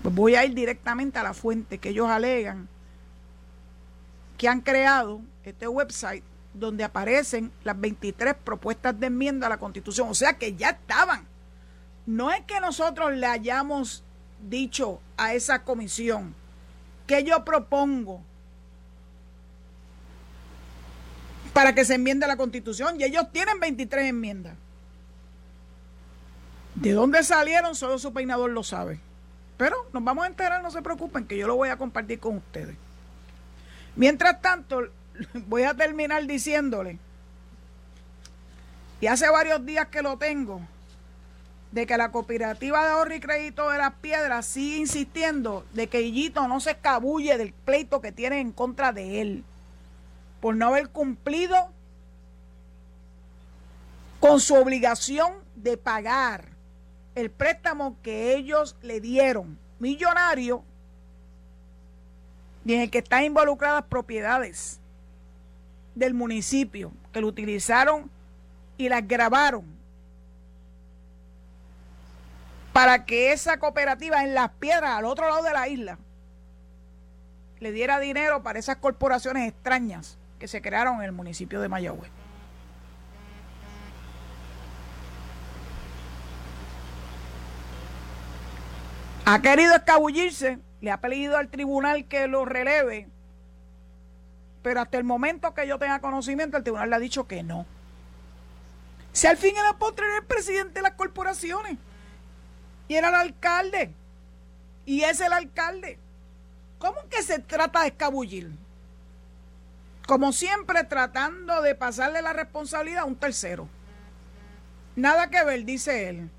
pues 0.02 0.12
voy 0.12 0.34
a 0.34 0.44
ir 0.44 0.54
directamente 0.54 1.20
a 1.20 1.22
la 1.22 1.34
fuente 1.34 1.78
que 1.78 1.90
ellos 1.90 2.08
alegan 2.08 2.68
que 4.36 4.48
han 4.48 4.60
creado 4.60 5.20
este 5.44 5.68
website 5.68 6.24
donde 6.52 6.82
aparecen 6.82 7.52
las 7.62 7.78
23 7.78 8.34
propuestas 8.34 8.98
de 8.98 9.06
enmienda 9.06 9.46
a 9.46 9.50
la 9.50 9.58
Constitución. 9.58 10.08
O 10.08 10.14
sea 10.14 10.36
que 10.36 10.56
ya 10.56 10.70
estaban. 10.70 11.28
No 12.06 12.32
es 12.32 12.40
que 12.40 12.58
nosotros 12.58 13.12
le 13.12 13.26
hayamos 13.26 14.02
dicho 14.48 15.00
a 15.16 15.34
esa 15.34 15.62
comisión 15.62 16.34
que 17.06 17.22
yo 17.22 17.44
propongo 17.44 18.24
para 21.58 21.74
que 21.74 21.84
se 21.84 21.96
enmiende 21.96 22.24
la 22.28 22.36
constitución 22.36 23.00
y 23.00 23.02
ellos 23.02 23.32
tienen 23.32 23.58
23 23.58 24.10
enmiendas. 24.10 24.54
¿De 26.76 26.92
dónde 26.92 27.24
salieron? 27.24 27.74
Solo 27.74 27.98
su 27.98 28.12
peinador 28.12 28.50
lo 28.50 28.62
sabe. 28.62 29.00
Pero 29.56 29.74
nos 29.92 30.04
vamos 30.04 30.22
a 30.22 30.28
enterar, 30.28 30.62
no 30.62 30.70
se 30.70 30.82
preocupen, 30.82 31.26
que 31.26 31.36
yo 31.36 31.48
lo 31.48 31.56
voy 31.56 31.70
a 31.70 31.76
compartir 31.76 32.20
con 32.20 32.36
ustedes. 32.36 32.76
Mientras 33.96 34.40
tanto, 34.40 34.82
voy 35.48 35.64
a 35.64 35.74
terminar 35.74 36.24
diciéndole, 36.28 37.00
y 39.00 39.08
hace 39.08 39.28
varios 39.28 39.66
días 39.66 39.88
que 39.88 40.02
lo 40.02 40.16
tengo, 40.16 40.60
de 41.72 41.86
que 41.86 41.96
la 41.96 42.12
cooperativa 42.12 42.84
de 42.84 42.92
ahorro 42.92 43.16
y 43.16 43.20
crédito 43.20 43.68
de 43.68 43.78
las 43.78 43.94
piedras 43.94 44.46
sigue 44.46 44.76
insistiendo 44.76 45.66
de 45.72 45.88
que 45.88 46.02
Illito 46.02 46.46
no 46.46 46.60
se 46.60 46.70
escabulle 46.70 47.36
del 47.36 47.52
pleito 47.52 48.00
que 48.00 48.12
tiene 48.12 48.38
en 48.38 48.52
contra 48.52 48.92
de 48.92 49.20
él 49.20 49.44
por 50.40 50.56
no 50.56 50.68
haber 50.68 50.90
cumplido 50.90 51.72
con 54.20 54.40
su 54.40 54.54
obligación 54.54 55.32
de 55.56 55.76
pagar 55.76 56.48
el 57.14 57.30
préstamo 57.30 57.96
que 58.02 58.36
ellos 58.36 58.76
le 58.82 59.00
dieron, 59.00 59.58
millonario, 59.78 60.62
y 62.64 62.74
en 62.74 62.82
el 62.82 62.90
que 62.90 62.98
están 62.98 63.24
involucradas 63.24 63.84
propiedades 63.84 64.78
del 65.94 66.14
municipio, 66.14 66.92
que 67.12 67.20
lo 67.20 67.28
utilizaron 67.28 68.10
y 68.76 68.88
las 68.88 69.06
grabaron 69.06 69.64
para 72.72 73.04
que 73.04 73.32
esa 73.32 73.58
cooperativa 73.58 74.22
en 74.22 74.34
las 74.34 74.50
piedras 74.50 74.90
al 74.90 75.04
otro 75.04 75.28
lado 75.28 75.42
de 75.42 75.52
la 75.52 75.66
isla 75.66 75.98
le 77.58 77.72
diera 77.72 77.98
dinero 77.98 78.44
para 78.44 78.60
esas 78.60 78.76
corporaciones 78.76 79.48
extrañas 79.48 80.16
que 80.38 80.48
se 80.48 80.62
crearon 80.62 80.96
en 80.96 81.02
el 81.02 81.12
municipio 81.12 81.60
de 81.60 81.68
Mayagüez. 81.68 82.10
Ha 89.24 89.42
querido 89.42 89.74
escabullirse, 89.74 90.58
le 90.80 90.90
ha 90.90 91.00
pedido 91.00 91.36
al 91.36 91.48
tribunal 91.48 92.06
que 92.06 92.28
lo 92.28 92.46
releve, 92.46 93.08
pero 94.62 94.80
hasta 94.80 94.96
el 94.96 95.04
momento 95.04 95.52
que 95.52 95.66
yo 95.66 95.78
tenga 95.78 96.00
conocimiento, 96.00 96.56
el 96.56 96.62
tribunal 96.62 96.88
le 96.88 96.96
ha 96.96 97.00
dicho 97.00 97.26
que 97.26 97.42
no. 97.42 97.66
Si 99.12 99.26
al 99.26 99.36
fin 99.36 99.54
era 99.56 99.76
postre 99.76 100.06
el 100.16 100.24
presidente 100.24 100.74
de 100.74 100.82
las 100.82 100.92
corporaciones 100.92 101.76
y 102.86 102.94
era 102.94 103.08
el 103.08 103.14
alcalde, 103.16 103.92
y 104.86 105.02
es 105.02 105.20
el 105.20 105.34
alcalde, 105.34 105.98
¿cómo 106.78 106.96
que 107.10 107.22
se 107.22 107.38
trata 107.38 107.82
de 107.82 107.88
escabullir? 107.88 108.50
Como 110.08 110.32
siempre 110.32 110.84
tratando 110.84 111.60
de 111.60 111.74
pasarle 111.74 112.22
la 112.22 112.32
responsabilidad 112.32 113.02
a 113.02 113.04
un 113.04 113.14
tercero. 113.14 113.68
Nada 114.96 115.28
que 115.28 115.44
ver, 115.44 115.66
dice 115.66 116.08
él. 116.08 116.30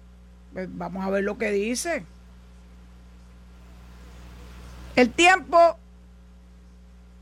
Pues 0.53 0.67
vamos 0.71 1.05
a 1.05 1.11
ver 1.11 1.23
lo 1.23 1.37
que 1.37 1.51
dice. 1.51 2.03
El 4.95 5.11
tiempo, 5.11 5.77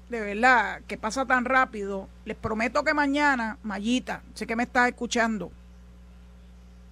de 0.07 0.21
verdad, 0.21 0.79
que 0.87 0.97
pasa 0.97 1.25
tan 1.25 1.43
rápido. 1.43 2.07
Les 2.23 2.37
prometo 2.37 2.81
que 2.85 2.93
mañana, 2.93 3.57
Mayita, 3.61 4.21
sé 4.33 4.47
que 4.47 4.55
me 4.55 4.63
estás 4.63 4.87
escuchando. 4.87 5.51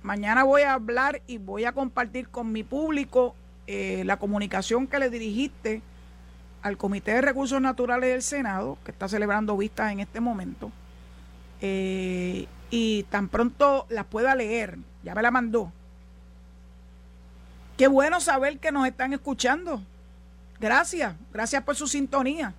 Mañana 0.03 0.43
voy 0.43 0.63
a 0.63 0.73
hablar 0.73 1.21
y 1.27 1.37
voy 1.37 1.63
a 1.63 1.71
compartir 1.71 2.27
con 2.27 2.51
mi 2.51 2.63
público 2.63 3.37
eh, 3.67 4.03
la 4.05 4.19
comunicación 4.19 4.85
que 4.85 4.99
le 4.99 5.09
dirigiste 5.09 5.81
al 6.65 6.77
Comité 6.77 7.13
de 7.13 7.21
Recursos 7.21 7.61
Naturales 7.61 8.09
del 8.09 8.23
Senado, 8.23 8.79
que 8.83 8.89
está 8.89 9.07
celebrando 9.07 9.55
vistas 9.55 9.91
en 9.91 9.99
este 9.99 10.19
momento, 10.19 10.71
eh, 11.61 12.47
y 12.71 13.03
tan 13.03 13.27
pronto 13.27 13.85
las 13.87 14.05
pueda 14.05 14.33
leer, 14.33 14.79
ya 15.03 15.13
me 15.13 15.21
la 15.21 15.29
mandó. 15.29 15.71
Qué 17.77 17.87
bueno 17.87 18.19
saber 18.19 18.57
que 18.57 18.71
nos 18.71 18.87
están 18.87 19.13
escuchando. 19.13 19.79
Gracias, 20.59 21.13
gracias 21.31 21.61
por 21.61 21.75
su 21.75 21.85
sintonía. 21.85 22.55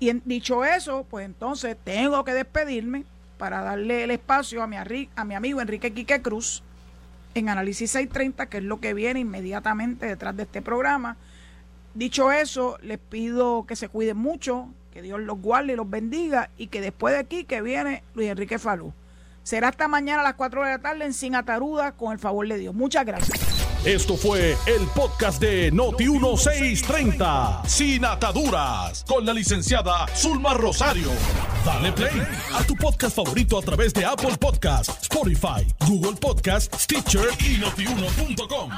Y 0.00 0.10
dicho 0.24 0.64
eso, 0.64 1.04
pues 1.10 1.26
entonces 1.26 1.76
tengo 1.84 2.24
que 2.24 2.32
despedirme 2.32 3.04
para 3.36 3.60
darle 3.60 4.04
el 4.04 4.12
espacio 4.12 4.62
a 4.62 4.66
mi, 4.66 4.76
a 4.78 5.24
mi 5.26 5.34
amigo 5.34 5.60
Enrique 5.60 5.92
Quique 5.92 6.22
Cruz 6.22 6.62
en 7.34 7.50
Análisis 7.50 7.90
630, 7.90 8.46
que 8.46 8.56
es 8.56 8.64
lo 8.64 8.80
que 8.80 8.94
viene 8.94 9.20
inmediatamente 9.20 10.06
detrás 10.06 10.34
de 10.34 10.44
este 10.44 10.62
programa 10.62 11.18
Dicho 11.96 12.30
eso, 12.30 12.76
les 12.82 12.98
pido 12.98 13.64
que 13.66 13.74
se 13.74 13.88
cuiden 13.88 14.18
mucho, 14.18 14.68
que 14.92 15.00
Dios 15.00 15.18
los 15.18 15.40
guarde 15.40 15.72
y 15.72 15.76
los 15.76 15.88
bendiga 15.88 16.50
y 16.58 16.66
que 16.66 16.82
después 16.82 17.14
de 17.14 17.20
aquí 17.20 17.44
que 17.44 17.62
viene 17.62 18.02
Luis 18.14 18.28
Enrique 18.28 18.58
Falú. 18.58 18.92
Será 19.42 19.68
hasta 19.68 19.88
mañana 19.88 20.20
a 20.20 20.24
las 20.24 20.34
4 20.34 20.62
de 20.62 20.70
la 20.72 20.78
tarde 20.78 21.06
en 21.06 21.14
Sin 21.14 21.34
Ataruda 21.34 21.92
con 21.92 22.12
el 22.12 22.18
favor 22.18 22.46
de 22.46 22.58
Dios. 22.58 22.74
Muchas 22.74 23.06
gracias. 23.06 23.40
Esto 23.86 24.14
fue 24.18 24.58
el 24.66 24.86
podcast 24.94 25.40
de 25.40 25.72
Noti1630, 25.72 27.66
Sin 27.66 28.04
Ataduras, 28.04 29.02
con 29.08 29.24
la 29.24 29.32
licenciada 29.32 30.06
Zulma 30.14 30.52
Rosario. 30.52 31.08
Dale 31.64 31.92
play 31.92 32.22
a 32.52 32.62
tu 32.64 32.74
podcast 32.74 33.16
favorito 33.16 33.56
a 33.56 33.62
través 33.62 33.94
de 33.94 34.04
Apple 34.04 34.36
Podcasts, 34.38 34.98
Spotify, 35.00 35.66
Google 35.88 36.16
Podcasts, 36.20 36.82
Stitcher 36.82 37.28
y 37.40 37.56
notiuno.com. 37.56 38.70